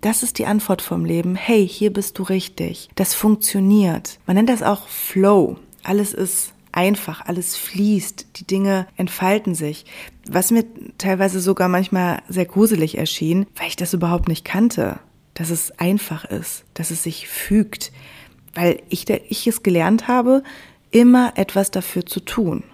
das 0.00 0.24
ist 0.24 0.38
die 0.38 0.46
Antwort 0.46 0.82
vom 0.82 1.04
Leben. 1.04 1.36
Hey, 1.36 1.66
hier 1.66 1.92
bist 1.92 2.18
du 2.18 2.24
richtig. 2.24 2.88
Das 2.96 3.14
funktioniert. 3.14 4.18
Man 4.26 4.34
nennt 4.34 4.48
das 4.48 4.64
auch 4.64 4.88
Flow. 4.88 5.58
Alles 5.84 6.12
ist 6.12 6.52
einfach, 6.72 7.24
alles 7.26 7.56
fließt, 7.56 8.26
die 8.36 8.46
Dinge 8.46 8.86
entfalten 8.96 9.54
sich. 9.54 9.84
Was 10.28 10.50
mir 10.50 10.64
teilweise 10.98 11.40
sogar 11.40 11.68
manchmal 11.68 12.22
sehr 12.28 12.46
gruselig 12.46 12.98
erschien, 12.98 13.46
weil 13.56 13.68
ich 13.68 13.76
das 13.76 13.94
überhaupt 13.94 14.28
nicht 14.28 14.44
kannte, 14.44 14.98
dass 15.34 15.50
es 15.50 15.70
einfach 15.78 16.24
ist, 16.24 16.64
dass 16.74 16.90
es 16.90 17.02
sich 17.02 17.28
fügt, 17.28 17.92
weil 18.54 18.82
ich, 18.88 19.08
ich 19.08 19.46
es 19.46 19.62
gelernt 19.62 20.08
habe, 20.08 20.42
immer 20.90 21.32
etwas 21.36 21.70
dafür 21.70 22.04
zu 22.04 22.20
tun. 22.20 22.64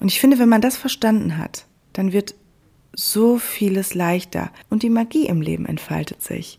Und 0.00 0.08
ich 0.08 0.20
finde, 0.20 0.38
wenn 0.38 0.48
man 0.48 0.62
das 0.62 0.76
verstanden 0.76 1.38
hat, 1.38 1.66
dann 1.92 2.12
wird 2.12 2.34
so 2.92 3.38
vieles 3.38 3.94
leichter 3.94 4.50
und 4.68 4.82
die 4.82 4.90
Magie 4.90 5.26
im 5.26 5.40
Leben 5.40 5.66
entfaltet 5.66 6.22
sich. 6.22 6.58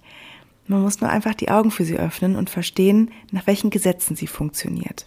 Man 0.67 0.81
muss 0.81 1.01
nur 1.01 1.09
einfach 1.09 1.35
die 1.35 1.49
Augen 1.49 1.71
für 1.71 1.83
sie 1.83 1.97
öffnen 1.97 2.35
und 2.35 2.49
verstehen, 2.49 3.11
nach 3.31 3.47
welchen 3.47 3.71
Gesetzen 3.71 4.15
sie 4.15 4.27
funktioniert. 4.27 5.05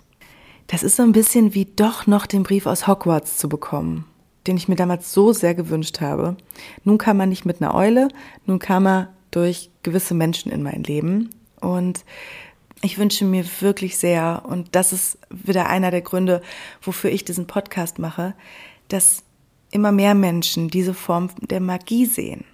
Das 0.67 0.83
ist 0.83 0.97
so 0.97 1.03
ein 1.03 1.13
bisschen 1.13 1.55
wie 1.55 1.67
doch 1.67 2.07
noch 2.07 2.27
den 2.27 2.43
Brief 2.43 2.67
aus 2.67 2.87
Hogwarts 2.87 3.37
zu 3.37 3.49
bekommen, 3.49 4.07
den 4.47 4.57
ich 4.57 4.69
mir 4.69 4.77
damals 4.77 5.13
so 5.13 5.33
sehr 5.33 5.55
gewünscht 5.55 6.01
habe. 6.01 6.37
Nun 6.85 6.99
kam 6.99 7.21
er 7.21 7.27
nicht 7.27 7.45
mit 7.45 7.61
einer 7.61 7.75
Eule, 7.75 8.09
nun 8.47 8.59
kam 8.59 8.87
er 8.87 9.13
durch 9.31 9.71
gewisse 9.83 10.15
Menschen 10.15 10.51
in 10.51 10.63
mein 10.63 10.83
Leben. 10.83 11.31
Und 11.61 12.05
ich 12.83 12.99
wünsche 12.99 13.25
mir 13.25 13.45
wirklich 13.61 13.99
sehr, 13.99 14.43
und 14.47 14.75
das 14.75 14.93
ist 14.93 15.19
wieder 15.31 15.69
einer 15.69 15.91
der 15.91 16.03
Gründe, 16.03 16.43
wofür 16.83 17.11
ich 17.11 17.25
diesen 17.25 17.47
Podcast 17.47 17.99
mache, 17.99 18.35
dass 18.89 19.23
immer 19.71 19.91
mehr 19.91 20.15
Menschen 20.15 20.69
diese 20.69 20.95
Form 20.95 21.31
der 21.41 21.61
Magie 21.61 22.07
sehen. 22.07 22.45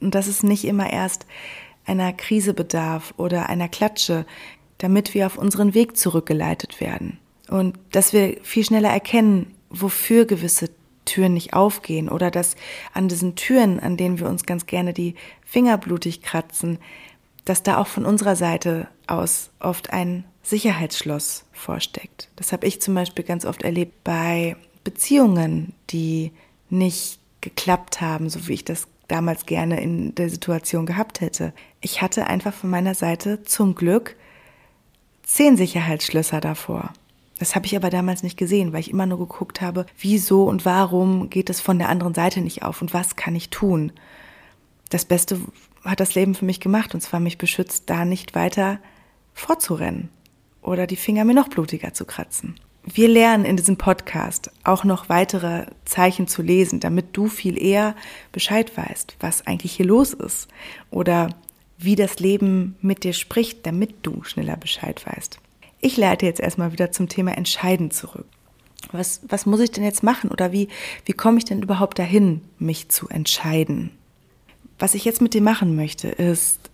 Und 0.00 0.14
dass 0.14 0.28
es 0.28 0.42
nicht 0.42 0.64
immer 0.64 0.90
erst 0.90 1.26
einer 1.84 2.12
Krise 2.12 2.54
bedarf 2.54 3.12
oder 3.16 3.48
einer 3.48 3.68
Klatsche, 3.68 4.24
damit 4.80 5.14
wir 5.14 5.26
auf 5.26 5.38
unseren 5.38 5.74
Weg 5.74 5.96
zurückgeleitet 5.96 6.80
werden. 6.80 7.18
Und 7.48 7.78
dass 7.92 8.12
wir 8.12 8.38
viel 8.42 8.64
schneller 8.64 8.90
erkennen, 8.90 9.54
wofür 9.68 10.24
gewisse 10.24 10.70
Türen 11.04 11.34
nicht 11.34 11.54
aufgehen 11.54 12.08
oder 12.08 12.30
dass 12.30 12.56
an 12.92 13.08
diesen 13.08 13.36
Türen, 13.36 13.80
an 13.80 13.96
denen 13.96 14.18
wir 14.18 14.28
uns 14.28 14.44
ganz 14.44 14.66
gerne 14.66 14.92
die 14.92 15.14
Finger 15.44 15.76
blutig 15.78 16.22
kratzen, 16.22 16.78
dass 17.44 17.62
da 17.62 17.78
auch 17.78 17.86
von 17.86 18.04
unserer 18.06 18.36
Seite 18.36 18.88
aus 19.06 19.50
oft 19.60 19.92
ein 19.92 20.24
Sicherheitsschloss 20.42 21.44
vorsteckt. 21.52 22.28
Das 22.36 22.52
habe 22.52 22.66
ich 22.66 22.80
zum 22.80 22.94
Beispiel 22.94 23.24
ganz 23.24 23.44
oft 23.44 23.62
erlebt 23.62 24.04
bei 24.04 24.56
Beziehungen, 24.84 25.74
die 25.90 26.32
nicht 26.70 27.18
geklappt 27.40 28.00
haben, 28.00 28.30
so 28.30 28.46
wie 28.48 28.54
ich 28.54 28.64
das 28.64 28.86
damals 29.08 29.46
gerne 29.46 29.80
in 29.80 30.14
der 30.14 30.30
Situation 30.30 30.86
gehabt 30.86 31.20
hätte. 31.20 31.52
Ich 31.80 32.00
hatte 32.00 32.26
einfach 32.26 32.54
von 32.54 32.70
meiner 32.70 32.94
Seite 32.94 33.42
zum 33.42 33.74
Glück 33.74 34.16
zehn 35.32 35.56
Sicherheitsschlösser 35.56 36.40
davor. 36.40 36.92
Das 37.38 37.54
habe 37.54 37.64
ich 37.64 37.76
aber 37.76 37.88
damals 37.88 38.22
nicht 38.22 38.36
gesehen, 38.36 38.72
weil 38.72 38.80
ich 38.80 38.90
immer 38.90 39.06
nur 39.06 39.18
geguckt 39.18 39.60
habe, 39.60 39.86
wieso 39.98 40.44
und 40.44 40.64
warum 40.64 41.30
geht 41.30 41.48
es 41.48 41.60
von 41.60 41.78
der 41.78 41.88
anderen 41.88 42.14
Seite 42.14 42.40
nicht 42.40 42.62
auf 42.62 42.82
und 42.82 42.92
was 42.92 43.16
kann 43.16 43.34
ich 43.34 43.48
tun. 43.48 43.92
Das 44.90 45.04
Beste 45.04 45.40
hat 45.84 46.00
das 46.00 46.14
Leben 46.14 46.34
für 46.34 46.44
mich 46.44 46.60
gemacht 46.60 46.94
und 46.94 47.00
zwar 47.00 47.20
mich 47.20 47.38
beschützt, 47.38 47.84
da 47.88 48.04
nicht 48.04 48.34
weiter 48.34 48.80
vorzurennen 49.32 50.10
oder 50.62 50.86
die 50.86 50.96
Finger 50.96 51.24
mir 51.24 51.34
noch 51.34 51.48
blutiger 51.48 51.94
zu 51.94 52.04
kratzen. 52.04 52.56
Wir 52.82 53.08
lernen 53.08 53.44
in 53.44 53.56
diesem 53.56 53.76
Podcast 53.76 54.50
auch 54.64 54.84
noch 54.84 55.08
weitere 55.08 55.66
Zeichen 55.84 56.26
zu 56.26 56.42
lesen, 56.42 56.80
damit 56.80 57.16
du 57.16 57.28
viel 57.28 57.62
eher 57.62 57.94
Bescheid 58.32 58.76
weißt, 58.76 59.16
was 59.20 59.46
eigentlich 59.46 59.72
hier 59.72 59.86
los 59.86 60.12
ist 60.12 60.48
oder 60.90 61.30
wie 61.82 61.96
das 61.96 62.18
Leben 62.20 62.76
mit 62.80 63.04
dir 63.04 63.12
spricht, 63.12 63.66
damit 63.66 63.94
du 64.02 64.22
schneller 64.22 64.56
Bescheid 64.56 65.04
weißt. 65.06 65.38
Ich 65.80 65.96
leite 65.96 66.26
jetzt 66.26 66.40
erstmal 66.40 66.72
wieder 66.72 66.92
zum 66.92 67.08
Thema 67.08 67.36
Entscheiden 67.36 67.90
zurück. 67.90 68.26
Was, 68.92 69.20
was 69.28 69.46
muss 69.46 69.60
ich 69.60 69.70
denn 69.70 69.84
jetzt 69.84 70.02
machen 70.02 70.30
oder 70.30 70.52
wie, 70.52 70.68
wie 71.04 71.12
komme 71.12 71.38
ich 71.38 71.44
denn 71.44 71.62
überhaupt 71.62 71.98
dahin, 71.98 72.42
mich 72.58 72.88
zu 72.88 73.08
entscheiden? 73.08 73.90
Was 74.78 74.94
ich 74.94 75.04
jetzt 75.04 75.20
mit 75.20 75.34
dir 75.34 75.42
machen 75.42 75.76
möchte, 75.76 76.08
ist 76.08 76.70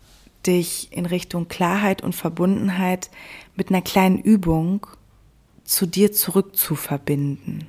dich 0.46 0.88
in 0.92 1.06
Richtung 1.06 1.48
Klarheit 1.48 2.02
und 2.02 2.14
Verbundenheit 2.14 3.10
mit 3.56 3.70
einer 3.70 3.82
kleinen 3.82 4.18
Übung 4.18 4.86
zu 5.64 5.86
dir 5.86 6.12
zurück 6.12 6.56
zu 6.56 6.76
verbinden. 6.76 7.66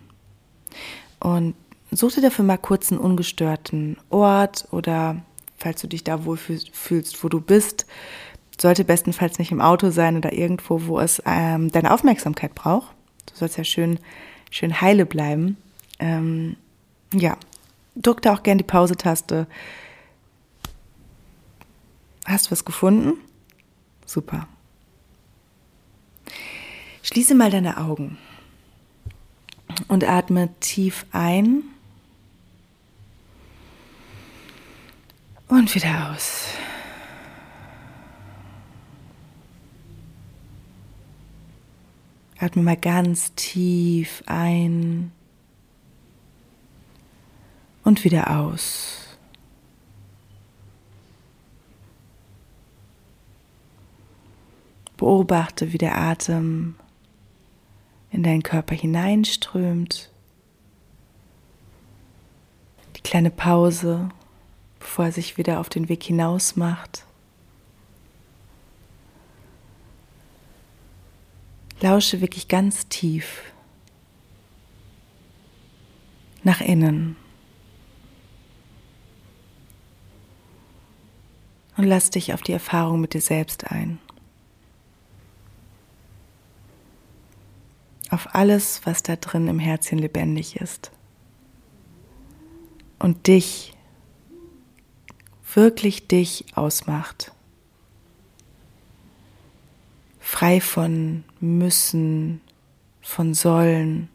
Und 1.20 1.56
such 1.92 2.14
dir 2.14 2.22
dafür 2.22 2.46
mal 2.46 2.58
kurz 2.58 2.92
einen 2.92 3.02
ungestörten 3.02 3.98
Ort 4.10 4.68
oder 4.72 5.24
falls 5.58 5.82
du 5.82 5.88
dich 5.88 6.04
da 6.04 6.26
wohl 6.26 6.38
fühlst, 6.38 7.24
wo 7.24 7.30
du 7.30 7.42
bist, 7.42 7.86
sollte 8.60 8.84
bestenfalls 8.84 9.40
nicht 9.40 9.52
im 9.52 9.62
Auto 9.62 9.92
sein 9.92 10.18
oder 10.18 10.34
irgendwo, 10.34 10.86
wo 10.86 11.00
es 11.00 11.22
ähm, 11.26 11.72
deine 11.72 11.94
Aufmerksamkeit 11.94 12.56
braucht. 12.56 12.92
Du 13.28 13.36
sollst 13.36 13.58
ja 13.58 13.64
schön, 13.64 14.00
schön 14.50 14.82
heile 14.82 15.06
bleiben. 15.06 15.58
Ähm, 16.00 16.58
ja, 17.14 17.38
drück 17.96 18.22
da 18.22 18.34
auch 18.34 18.44
gern 18.44 18.58
die 18.58 18.64
Pause-Taste. 18.64 19.48
Hast 22.26 22.48
du 22.48 22.52
was 22.52 22.66
gefunden? 22.66 23.14
Super. 24.06 24.48
Schließe 27.04 27.36
mal 27.36 27.52
deine 27.52 27.78
Augen 27.78 28.18
und 29.88 30.04
atme 30.04 30.50
tief 30.60 31.06
ein 31.12 31.64
und 35.48 35.74
wieder 35.76 36.12
aus. 36.12 36.46
Atme 42.40 42.62
mal 42.62 42.78
ganz 42.78 43.34
tief 43.34 44.24
ein 44.28 45.12
und 47.84 48.04
wieder 48.04 48.38
aus. 48.38 49.18
Beobachte, 54.98 55.74
wie 55.74 55.78
der 55.78 55.98
Atem 55.98 56.76
in 58.12 58.24
deinen 58.24 58.44
Körper 58.44 58.76
hineinströmt. 58.76 60.12
Die 62.96 63.02
kleine 63.02 63.30
Pause, 63.30 64.10
bevor 64.80 65.06
er 65.06 65.12
sich 65.12 65.38
wieder 65.38 65.60
auf 65.60 65.70
den 65.70 65.90
Weg 65.90 66.04
hinaus 66.04 66.56
macht. 66.56 67.06
Lausche 71.80 72.22
wirklich 72.22 72.48
ganz 72.48 72.88
tief 72.88 73.44
nach 76.44 76.62
innen. 76.62 77.16
Und 81.76 81.84
lass 81.84 82.10
dich 82.10 82.34
auf 82.34 82.42
die 82.42 82.54
Erfahrung 82.54 83.00
mit 83.00 83.14
dir 83.14 83.22
selbst 83.22 83.70
ein. 83.70 84.00
Auf 88.10 88.34
alles, 88.34 88.82
was 88.86 89.04
da 89.04 89.16
drin 89.16 89.48
im 89.48 89.60
Herzchen 89.60 90.00
lebendig 90.00 90.56
ist. 90.56 90.92
Und 92.98 93.28
dich, 93.28 93.77
wirklich 95.58 96.08
dich 96.08 96.46
ausmacht. 96.54 97.32
Frei 100.20 100.62
von 100.62 101.24
müssen, 101.40 102.42
von 103.02 103.34
sollen. 103.34 104.08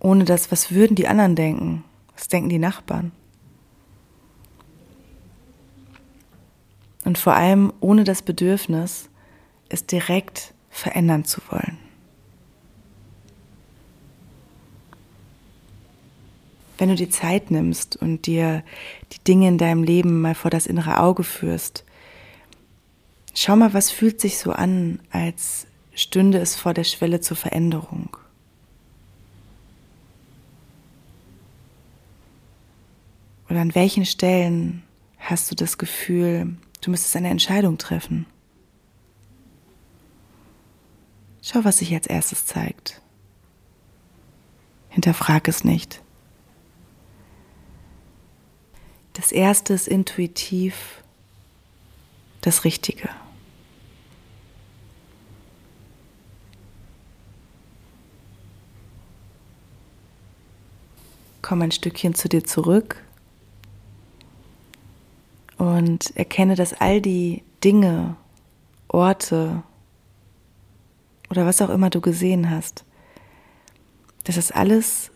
Ohne 0.00 0.24
das, 0.24 0.50
was 0.50 0.70
würden 0.70 0.94
die 0.94 1.08
anderen 1.08 1.36
denken? 1.36 1.84
Was 2.14 2.28
denken 2.28 2.48
die 2.48 2.58
Nachbarn? 2.58 3.12
Und 7.04 7.18
vor 7.18 7.34
allem 7.34 7.70
ohne 7.80 8.04
das 8.04 8.22
Bedürfnis, 8.22 9.10
es 9.68 9.84
direkt 9.84 10.54
verändern 10.70 11.26
zu 11.26 11.42
wollen. 11.50 11.85
Wenn 16.78 16.90
du 16.90 16.94
die 16.94 17.08
Zeit 17.08 17.50
nimmst 17.50 17.96
und 17.96 18.26
dir 18.26 18.62
die 19.12 19.24
Dinge 19.24 19.48
in 19.48 19.58
deinem 19.58 19.82
Leben 19.82 20.20
mal 20.20 20.34
vor 20.34 20.50
das 20.50 20.66
innere 20.66 21.00
Auge 21.00 21.22
führst, 21.22 21.84
schau 23.34 23.56
mal, 23.56 23.72
was 23.72 23.90
fühlt 23.90 24.20
sich 24.20 24.38
so 24.38 24.52
an, 24.52 25.00
als 25.10 25.66
stünde 25.94 26.38
es 26.38 26.54
vor 26.54 26.74
der 26.74 26.84
Schwelle 26.84 27.20
zur 27.20 27.36
Veränderung. 27.36 28.16
Oder 33.48 33.60
an 33.60 33.74
welchen 33.74 34.04
Stellen 34.04 34.82
hast 35.18 35.50
du 35.50 35.54
das 35.54 35.78
Gefühl, 35.78 36.56
Du 36.86 36.92
müsstest 36.92 37.16
eine 37.16 37.30
Entscheidung 37.30 37.78
treffen. 37.78 38.26
Schau, 41.42 41.64
was 41.64 41.78
sich 41.78 41.92
als 41.92 42.06
erstes 42.06 42.46
zeigt. 42.46 43.02
Hinterfrag 44.88 45.48
es 45.48 45.64
nicht. 45.64 46.00
Das 49.16 49.32
erste 49.32 49.72
ist 49.72 49.88
intuitiv 49.88 51.02
das 52.42 52.64
Richtige. 52.64 53.08
Komm 61.40 61.62
ein 61.62 61.70
Stückchen 61.70 62.14
zu 62.14 62.28
dir 62.28 62.44
zurück 62.44 63.02
und 65.56 66.14
erkenne, 66.14 66.54
dass 66.54 66.74
all 66.74 67.00
die 67.00 67.42
Dinge, 67.64 68.16
Orte 68.88 69.62
oder 71.30 71.46
was 71.46 71.62
auch 71.62 71.70
immer 71.70 71.88
du 71.88 72.02
gesehen 72.02 72.50
hast, 72.50 72.84
dass 74.24 74.36
es 74.36 74.52
alles 74.52 75.10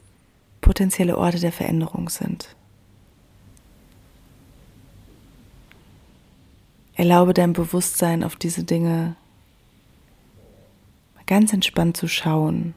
potenzielle 0.62 1.18
Orte 1.18 1.38
der 1.38 1.52
Veränderung 1.52 2.08
sind. 2.08 2.56
Erlaube 7.00 7.32
deinem 7.32 7.54
Bewusstsein 7.54 8.22
auf 8.22 8.36
diese 8.36 8.62
Dinge 8.62 9.16
ganz 11.24 11.54
entspannt 11.54 11.96
zu 11.96 12.08
schauen, 12.08 12.74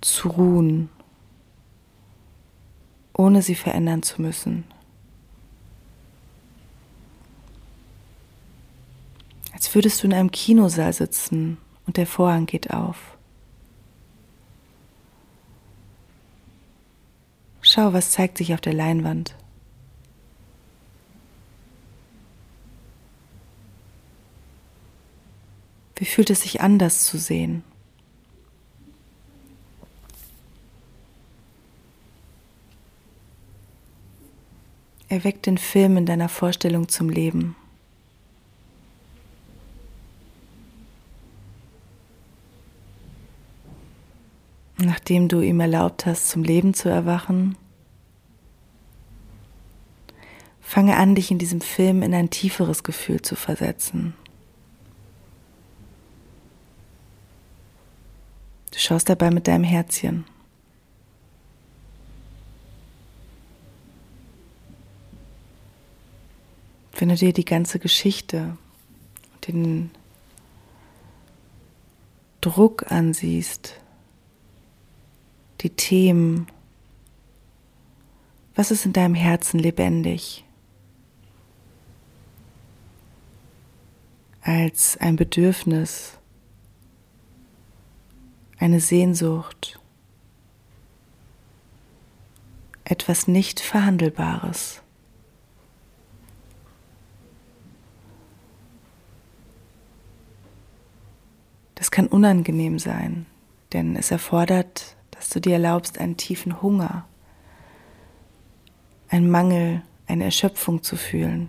zu 0.00 0.28
ruhen 0.28 0.88
ohne 3.12 3.42
sie 3.42 3.56
verändern 3.56 4.02
zu 4.02 4.22
müssen. 4.22 4.64
Als 9.52 9.74
würdest 9.74 10.02
du 10.02 10.06
in 10.06 10.14
einem 10.14 10.30
Kinosaal 10.30 10.94
sitzen 10.94 11.58
und 11.86 11.98
der 11.98 12.06
Vorhang 12.06 12.46
geht 12.46 12.72
auf. 12.72 13.18
Schau, 17.60 17.92
was 17.92 18.12
zeigt 18.12 18.38
sich 18.38 18.54
auf 18.54 18.62
der 18.62 18.72
Leinwand. 18.72 19.34
Wie 25.98 26.04
fühlt 26.04 26.30
es 26.30 26.42
sich 26.42 26.60
an, 26.60 26.78
das 26.78 27.04
zu 27.04 27.18
sehen? 27.18 27.64
Erweck 35.08 35.42
den 35.42 35.58
Film 35.58 35.96
in 35.96 36.06
deiner 36.06 36.28
Vorstellung 36.28 36.88
zum 36.88 37.10
Leben. 37.10 37.56
Nachdem 44.76 45.26
du 45.26 45.40
ihm 45.40 45.58
erlaubt 45.58 46.06
hast, 46.06 46.28
zum 46.28 46.44
Leben 46.44 46.74
zu 46.74 46.88
erwachen, 46.88 47.56
fange 50.60 50.96
an, 50.96 51.16
dich 51.16 51.32
in 51.32 51.40
diesem 51.40 51.60
Film 51.60 52.02
in 52.02 52.14
ein 52.14 52.30
tieferes 52.30 52.84
Gefühl 52.84 53.20
zu 53.20 53.34
versetzen. 53.34 54.14
Du 58.78 58.84
schaust 58.84 59.08
dabei 59.08 59.32
mit 59.32 59.48
deinem 59.48 59.64
Herzchen. 59.64 60.24
Wenn 66.96 67.08
du 67.08 67.16
dir 67.16 67.32
die 67.32 67.44
ganze 67.44 67.80
Geschichte, 67.80 68.56
den 69.48 69.90
Druck 72.40 72.92
ansiehst, 72.92 73.74
die 75.62 75.70
Themen, 75.70 76.46
was 78.54 78.70
ist 78.70 78.86
in 78.86 78.92
deinem 78.92 79.16
Herzen 79.16 79.58
lebendig? 79.58 80.44
Als 84.40 84.96
ein 84.98 85.16
Bedürfnis, 85.16 86.17
eine 88.58 88.80
Sehnsucht, 88.80 89.78
etwas 92.84 93.28
nicht 93.28 93.60
Verhandelbares. 93.60 94.82
Das 101.76 101.92
kann 101.92 102.08
unangenehm 102.08 102.78
sein, 102.78 103.26
denn 103.72 103.94
es 103.94 104.10
erfordert, 104.10 104.96
dass 105.12 105.28
du 105.28 105.40
dir 105.40 105.54
erlaubst, 105.54 105.98
einen 105.98 106.16
tiefen 106.16 106.60
Hunger, 106.60 107.06
einen 109.08 109.30
Mangel, 109.30 109.82
eine 110.06 110.24
Erschöpfung 110.24 110.82
zu 110.82 110.96
fühlen. 110.96 111.48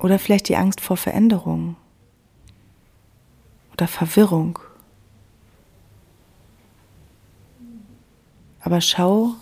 Oder 0.00 0.18
vielleicht 0.18 0.48
die 0.48 0.56
Angst 0.56 0.80
vor 0.80 0.96
Veränderung 0.96 1.76
oder 3.78 3.88
Verwirrung. 3.88 4.58
Aber 8.60 8.80
schau, 8.80 9.34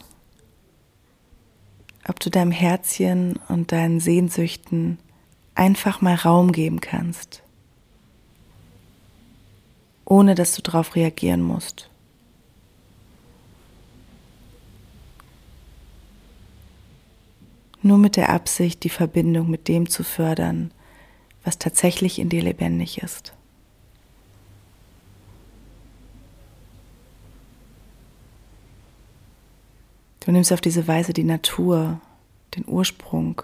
ob 2.07 2.21
du 2.21 2.31
deinem 2.31 2.53
Herzchen 2.53 3.41
und 3.49 3.73
deinen 3.73 3.99
Sehnsüchten 3.99 4.99
einfach 5.57 6.01
mal 6.01 6.15
Raum 6.15 6.53
geben 6.53 6.81
kannst 6.81 7.43
ohne 10.07 10.37
dass 10.37 10.55
du 10.55 10.63
darauf 10.63 10.95
reagieren 10.95 11.43
musst. 11.43 11.91
Nur 17.83 17.99
mit 17.99 18.17
der 18.17 18.31
Absicht, 18.31 18.85
die 18.85 18.89
Verbindung 18.89 19.51
mit 19.51 19.69
dem 19.69 19.89
zu 19.89 20.03
fördern, 20.03 20.73
was 21.45 21.59
tatsächlich 21.59 22.19
in 22.19 22.29
dir 22.29 22.43
lebendig 22.43 22.99
ist. 23.03 23.36
Du 30.27 30.33
nimmst 30.33 30.53
auf 30.53 30.61
diese 30.61 30.89
Weise 30.89 31.13
die 31.13 31.23
Natur, 31.23 32.01
den 32.57 32.65
Ursprung 32.67 33.43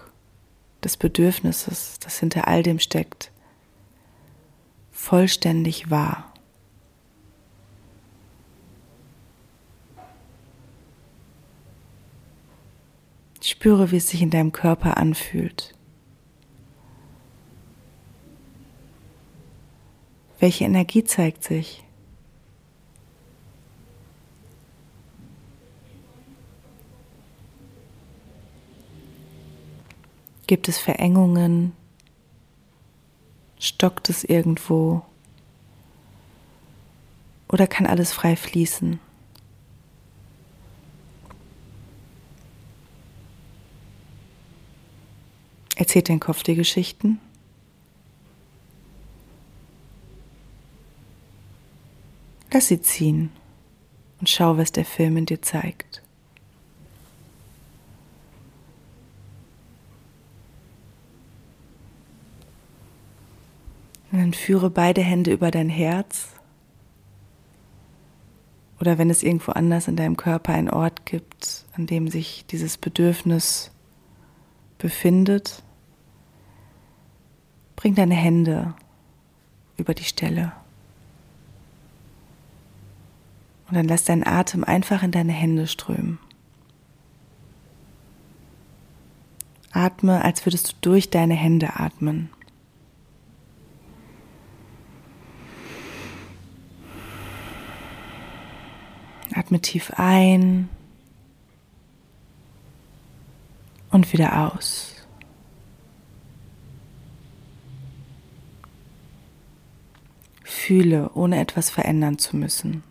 des 0.83 0.97
Bedürfnisses, 0.97 1.97
das 2.01 2.19
hinter 2.19 2.49
all 2.49 2.61
dem 2.61 2.77
steckt, 2.77 3.31
vollständig 4.91 5.89
wahr. 5.89 6.33
Spüre, 13.41 13.91
wie 13.91 13.97
es 13.97 14.09
sich 14.09 14.21
in 14.21 14.29
deinem 14.29 14.51
Körper 14.51 14.97
anfühlt. 14.97 15.73
Welche 20.39 20.65
Energie 20.65 21.05
zeigt 21.05 21.45
sich? 21.45 21.81
Gibt 30.45 30.67
es 30.67 30.77
Verengungen? 30.77 31.73
Stockt 33.59 34.09
es 34.09 34.23
irgendwo? 34.23 35.03
Oder 37.47 37.65
kann 37.65 37.85
alles 37.85 38.11
frei 38.11 38.35
fließen? 38.35 38.99
Erzählt 45.75 46.09
dein 46.09 46.19
Kopf 46.19 46.43
dir 46.43 46.55
Geschichten? 46.55 47.19
Lass 52.51 52.67
sie 52.67 52.81
ziehen 52.81 53.31
und 54.19 54.29
schau, 54.29 54.57
was 54.57 54.71
der 54.71 54.85
Film 54.85 55.17
in 55.17 55.25
dir 55.25 55.41
zeigt. 55.41 56.02
Und 64.13 64.19
dann 64.19 64.33
führe 64.33 64.69
beide 64.69 65.01
Hände 65.01 65.31
über 65.31 65.49
dein 65.49 65.69
Herz. 65.69 66.27
Oder 68.79 68.99
wenn 68.99 69.09
es 69.09 69.23
irgendwo 69.23 69.53
anders 69.53 69.87
in 69.87 69.95
deinem 69.95 70.17
Körper 70.17 70.53
einen 70.53 70.69
Ort 70.69 71.07
gibt, 71.07 71.65
an 71.73 71.87
dem 71.87 72.07
sich 72.07 72.45
dieses 72.45 72.77
Bedürfnis 72.77 73.71
befindet, 74.77 75.63
bring 77.75 77.95
deine 77.95 78.13
Hände 78.13 78.75
über 79.77 79.95
die 79.95 80.03
Stelle. 80.03 80.51
Und 83.67 83.77
dann 83.77 83.87
lass 83.87 84.03
deinen 84.03 84.27
Atem 84.27 84.63
einfach 84.63 85.01
in 85.01 85.09
deine 85.11 85.33
Hände 85.33 85.65
strömen. 85.65 86.19
Atme, 89.71 90.23
als 90.23 90.45
würdest 90.45 90.71
du 90.71 90.75
durch 90.81 91.09
deine 91.09 91.33
Hände 91.33 91.79
atmen. 91.79 92.29
Atme 99.35 99.59
tief 99.59 99.91
ein 99.95 100.69
und 103.89 104.11
wieder 104.11 104.51
aus. 104.51 104.95
Fühle, 110.43 111.11
ohne 111.13 111.39
etwas 111.39 111.69
verändern 111.69 112.17
zu 112.17 112.37
müssen. 112.37 112.83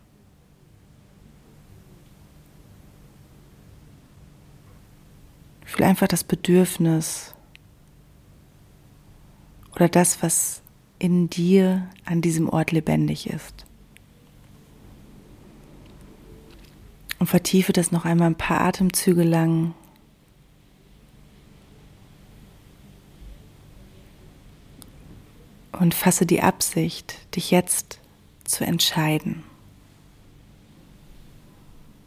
Fühle 5.65 5.87
einfach 5.87 6.07
das 6.07 6.23
Bedürfnis 6.23 7.33
oder 9.75 9.89
das, 9.89 10.21
was 10.21 10.61
in 10.99 11.29
dir 11.29 11.89
an 12.05 12.21
diesem 12.21 12.47
Ort 12.47 12.71
lebendig 12.71 13.27
ist. 13.27 13.65
Und 17.23 17.27
vertiefe 17.27 17.71
das 17.71 17.93
noch 17.93 18.03
einmal 18.03 18.27
ein 18.27 18.35
paar 18.35 18.59
Atemzüge 18.59 19.23
lang. 19.23 19.73
Und 25.71 25.93
fasse 25.93 26.25
die 26.25 26.41
Absicht, 26.41 27.15
dich 27.33 27.49
jetzt 27.49 28.01
zu 28.43 28.65
entscheiden. 28.65 29.41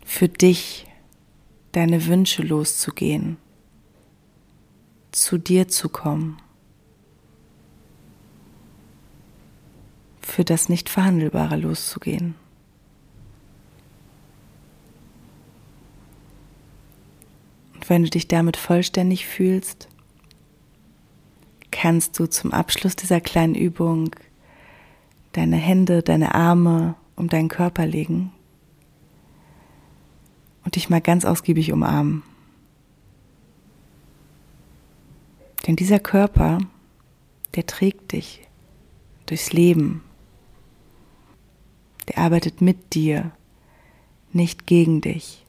Für 0.04 0.28
dich 0.28 0.86
deine 1.72 2.04
Wünsche 2.04 2.42
loszugehen. 2.42 3.38
Zu 5.12 5.38
dir 5.38 5.66
zu 5.66 5.88
kommen. 5.88 6.42
Für 10.20 10.44
das 10.44 10.68
Nicht-Verhandelbare 10.68 11.56
loszugehen. 11.56 12.34
Wenn 17.88 18.02
du 18.02 18.10
dich 18.10 18.28
damit 18.28 18.56
vollständig 18.56 19.26
fühlst, 19.26 19.88
kannst 21.70 22.18
du 22.18 22.26
zum 22.26 22.52
Abschluss 22.52 22.96
dieser 22.96 23.20
kleinen 23.20 23.54
Übung 23.54 24.10
deine 25.32 25.56
Hände, 25.56 26.02
deine 26.02 26.34
Arme 26.34 26.94
um 27.16 27.28
deinen 27.28 27.48
Körper 27.48 27.86
legen 27.86 28.32
und 30.64 30.76
dich 30.76 30.90
mal 30.90 31.00
ganz 31.00 31.24
ausgiebig 31.24 31.72
umarmen. 31.72 32.22
Denn 35.66 35.76
dieser 35.76 35.98
Körper, 35.98 36.58
der 37.54 37.66
trägt 37.66 38.12
dich 38.12 38.46
durchs 39.26 39.52
Leben. 39.52 40.02
Der 42.08 42.18
arbeitet 42.18 42.60
mit 42.60 42.94
dir, 42.94 43.32
nicht 44.32 44.66
gegen 44.66 45.00
dich. 45.00 45.45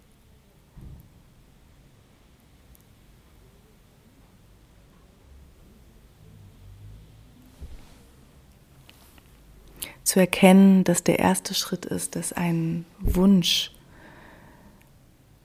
Zu 10.08 10.22
erkennen, 10.22 10.86
dass 10.86 11.04
der 11.04 11.20
erste 11.20 11.54
Schritt 11.54 11.86
ist, 11.86 12.16
dass 12.16 12.32
ein 12.32 12.86
Wunsch, 13.00 13.74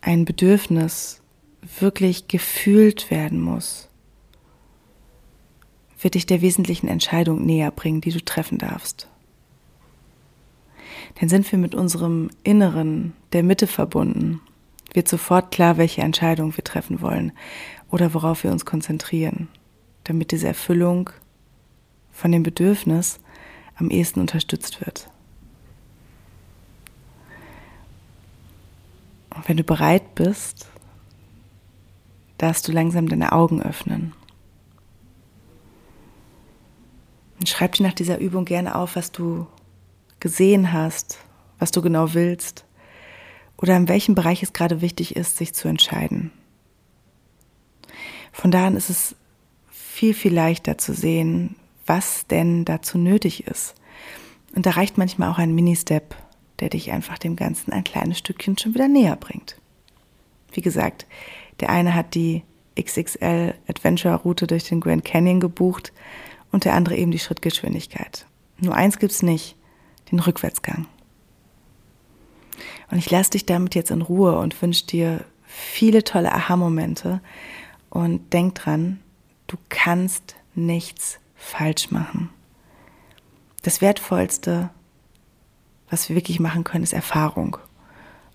ein 0.00 0.24
Bedürfnis 0.24 1.20
wirklich 1.80 2.28
gefühlt 2.28 3.10
werden 3.10 3.40
muss, 3.40 3.88
wird 6.00 6.14
dich 6.14 6.26
der 6.26 6.42
wesentlichen 6.42 6.86
Entscheidung 6.86 7.44
näher 7.44 7.72
bringen, 7.72 8.00
die 8.00 8.12
du 8.12 8.24
treffen 8.24 8.58
darfst. 8.58 9.08
Denn 11.20 11.28
sind 11.28 11.50
wir 11.50 11.58
mit 11.58 11.74
unserem 11.74 12.30
Inneren, 12.44 13.14
der 13.32 13.42
Mitte 13.42 13.66
verbunden, 13.66 14.40
wird 14.94 15.08
sofort 15.08 15.50
klar, 15.50 15.76
welche 15.76 16.02
Entscheidung 16.02 16.56
wir 16.56 16.62
treffen 16.62 17.00
wollen 17.00 17.32
oder 17.90 18.14
worauf 18.14 18.44
wir 18.44 18.52
uns 18.52 18.64
konzentrieren, 18.64 19.48
damit 20.04 20.30
diese 20.30 20.46
Erfüllung 20.46 21.10
von 22.12 22.30
dem 22.30 22.44
Bedürfnis 22.44 23.18
am 23.76 23.90
ehesten 23.90 24.20
unterstützt 24.20 24.80
wird. 24.84 25.08
Und 29.34 29.48
wenn 29.48 29.56
du 29.56 29.64
bereit 29.64 30.14
bist, 30.14 30.68
darfst 32.38 32.66
du 32.68 32.72
langsam 32.72 33.08
deine 33.08 33.32
Augen 33.32 33.62
öffnen. 33.62 34.12
Und 37.38 37.48
schreib 37.48 37.72
dir 37.72 37.84
nach 37.84 37.94
dieser 37.94 38.18
Übung 38.18 38.44
gerne 38.44 38.74
auf, 38.74 38.94
was 38.94 39.10
du 39.10 39.46
gesehen 40.20 40.72
hast, 40.72 41.18
was 41.58 41.70
du 41.70 41.82
genau 41.82 42.14
willst 42.14 42.64
oder 43.56 43.76
in 43.76 43.88
welchem 43.88 44.14
Bereich 44.14 44.42
es 44.42 44.52
gerade 44.52 44.80
wichtig 44.80 45.16
ist, 45.16 45.36
sich 45.36 45.54
zu 45.54 45.68
entscheiden. 45.68 46.32
Von 48.32 48.50
da 48.50 48.66
an 48.66 48.76
ist 48.76 48.90
es 48.90 49.14
viel, 49.70 50.14
viel 50.14 50.34
leichter 50.34 50.78
zu 50.78 50.94
sehen, 50.94 51.56
was 51.86 52.26
denn 52.26 52.64
dazu 52.64 52.98
nötig 52.98 53.46
ist. 53.46 53.74
Und 54.54 54.66
da 54.66 54.70
reicht 54.70 54.98
manchmal 54.98 55.30
auch 55.30 55.38
ein 55.38 55.54
Mini-Step, 55.54 56.14
der 56.60 56.68
dich 56.68 56.92
einfach 56.92 57.18
dem 57.18 57.36
Ganzen 57.36 57.72
ein 57.72 57.84
kleines 57.84 58.18
Stückchen 58.18 58.58
schon 58.58 58.74
wieder 58.74 58.88
näher 58.88 59.16
bringt. 59.16 59.56
Wie 60.52 60.60
gesagt, 60.60 61.06
der 61.60 61.70
eine 61.70 61.94
hat 61.94 62.14
die 62.14 62.42
XXL 62.80 63.54
Adventure 63.68 64.14
Route 64.16 64.46
durch 64.46 64.64
den 64.64 64.80
Grand 64.80 65.04
Canyon 65.04 65.40
gebucht 65.40 65.92
und 66.50 66.64
der 66.64 66.74
andere 66.74 66.96
eben 66.96 67.10
die 67.10 67.18
Schrittgeschwindigkeit. 67.18 68.26
Nur 68.58 68.74
eins 68.74 68.98
gibt's 68.98 69.22
nicht, 69.22 69.56
den 70.10 70.20
Rückwärtsgang. 70.20 70.86
Und 72.90 72.98
ich 72.98 73.10
lasse 73.10 73.30
dich 73.30 73.46
damit 73.46 73.74
jetzt 73.74 73.90
in 73.90 74.02
Ruhe 74.02 74.38
und 74.38 74.60
wünsche 74.60 74.86
dir 74.86 75.24
viele 75.46 76.04
tolle 76.04 76.32
Aha-Momente 76.32 77.20
und 77.90 78.32
denk 78.32 78.54
dran, 78.54 79.00
du 79.46 79.56
kannst 79.68 80.36
nichts 80.54 81.18
falsch 81.42 81.90
machen. 81.90 82.30
Das 83.62 83.80
Wertvollste, 83.80 84.70
was 85.90 86.08
wir 86.08 86.16
wirklich 86.16 86.40
machen 86.40 86.64
können, 86.64 86.84
ist 86.84 86.92
Erfahrung. 86.92 87.58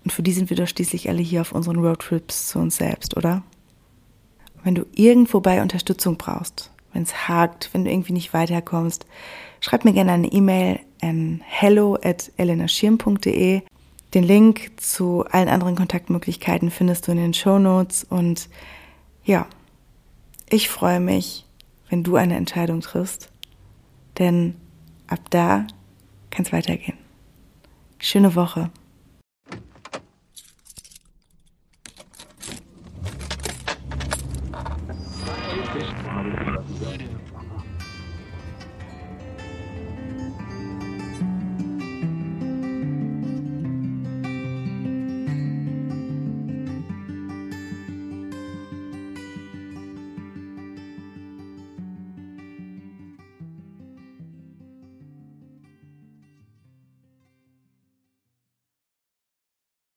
Und 0.04 0.12
für 0.12 0.22
die 0.22 0.32
sind 0.32 0.50
wir 0.50 0.56
doch 0.56 0.68
schließlich 0.68 1.08
alle 1.08 1.22
hier 1.22 1.40
auf 1.40 1.52
unseren 1.52 1.78
Roadtrips 1.78 2.48
zu 2.48 2.58
uns 2.58 2.76
selbst, 2.76 3.16
oder? 3.16 3.42
Wenn 4.62 4.74
du 4.74 4.86
irgendwo 4.94 5.40
bei 5.40 5.62
Unterstützung 5.62 6.16
brauchst, 6.16 6.70
wenn 6.92 7.02
es 7.02 7.28
hakt, 7.28 7.70
wenn 7.72 7.84
du 7.84 7.90
irgendwie 7.90 8.12
nicht 8.12 8.32
weiterkommst, 8.32 9.06
schreib 9.60 9.84
mir 9.84 9.92
gerne 9.92 10.12
eine 10.12 10.32
E-Mail 10.32 10.80
an 11.02 11.42
hello 11.44 11.98
at 12.02 12.30
elenaschirm.de. 12.36 13.62
Den 14.14 14.24
Link 14.24 14.80
zu 14.80 15.24
allen 15.30 15.48
anderen 15.48 15.76
Kontaktmöglichkeiten 15.76 16.70
findest 16.70 17.06
du 17.06 17.12
in 17.12 17.18
den 17.18 17.34
Show 17.34 17.58
Notes 17.58 18.04
und 18.04 18.48
ja, 19.24 19.46
ich 20.48 20.70
freue 20.70 21.00
mich, 21.00 21.44
wenn 21.88 22.02
du 22.02 22.16
eine 22.16 22.36
Entscheidung 22.36 22.80
triffst. 22.80 23.30
Denn 24.18 24.56
ab 25.06 25.20
da 25.30 25.66
kann 26.30 26.44
es 26.44 26.52
weitergehen. 26.52 26.98
Schöne 27.98 28.34
Woche. 28.34 28.70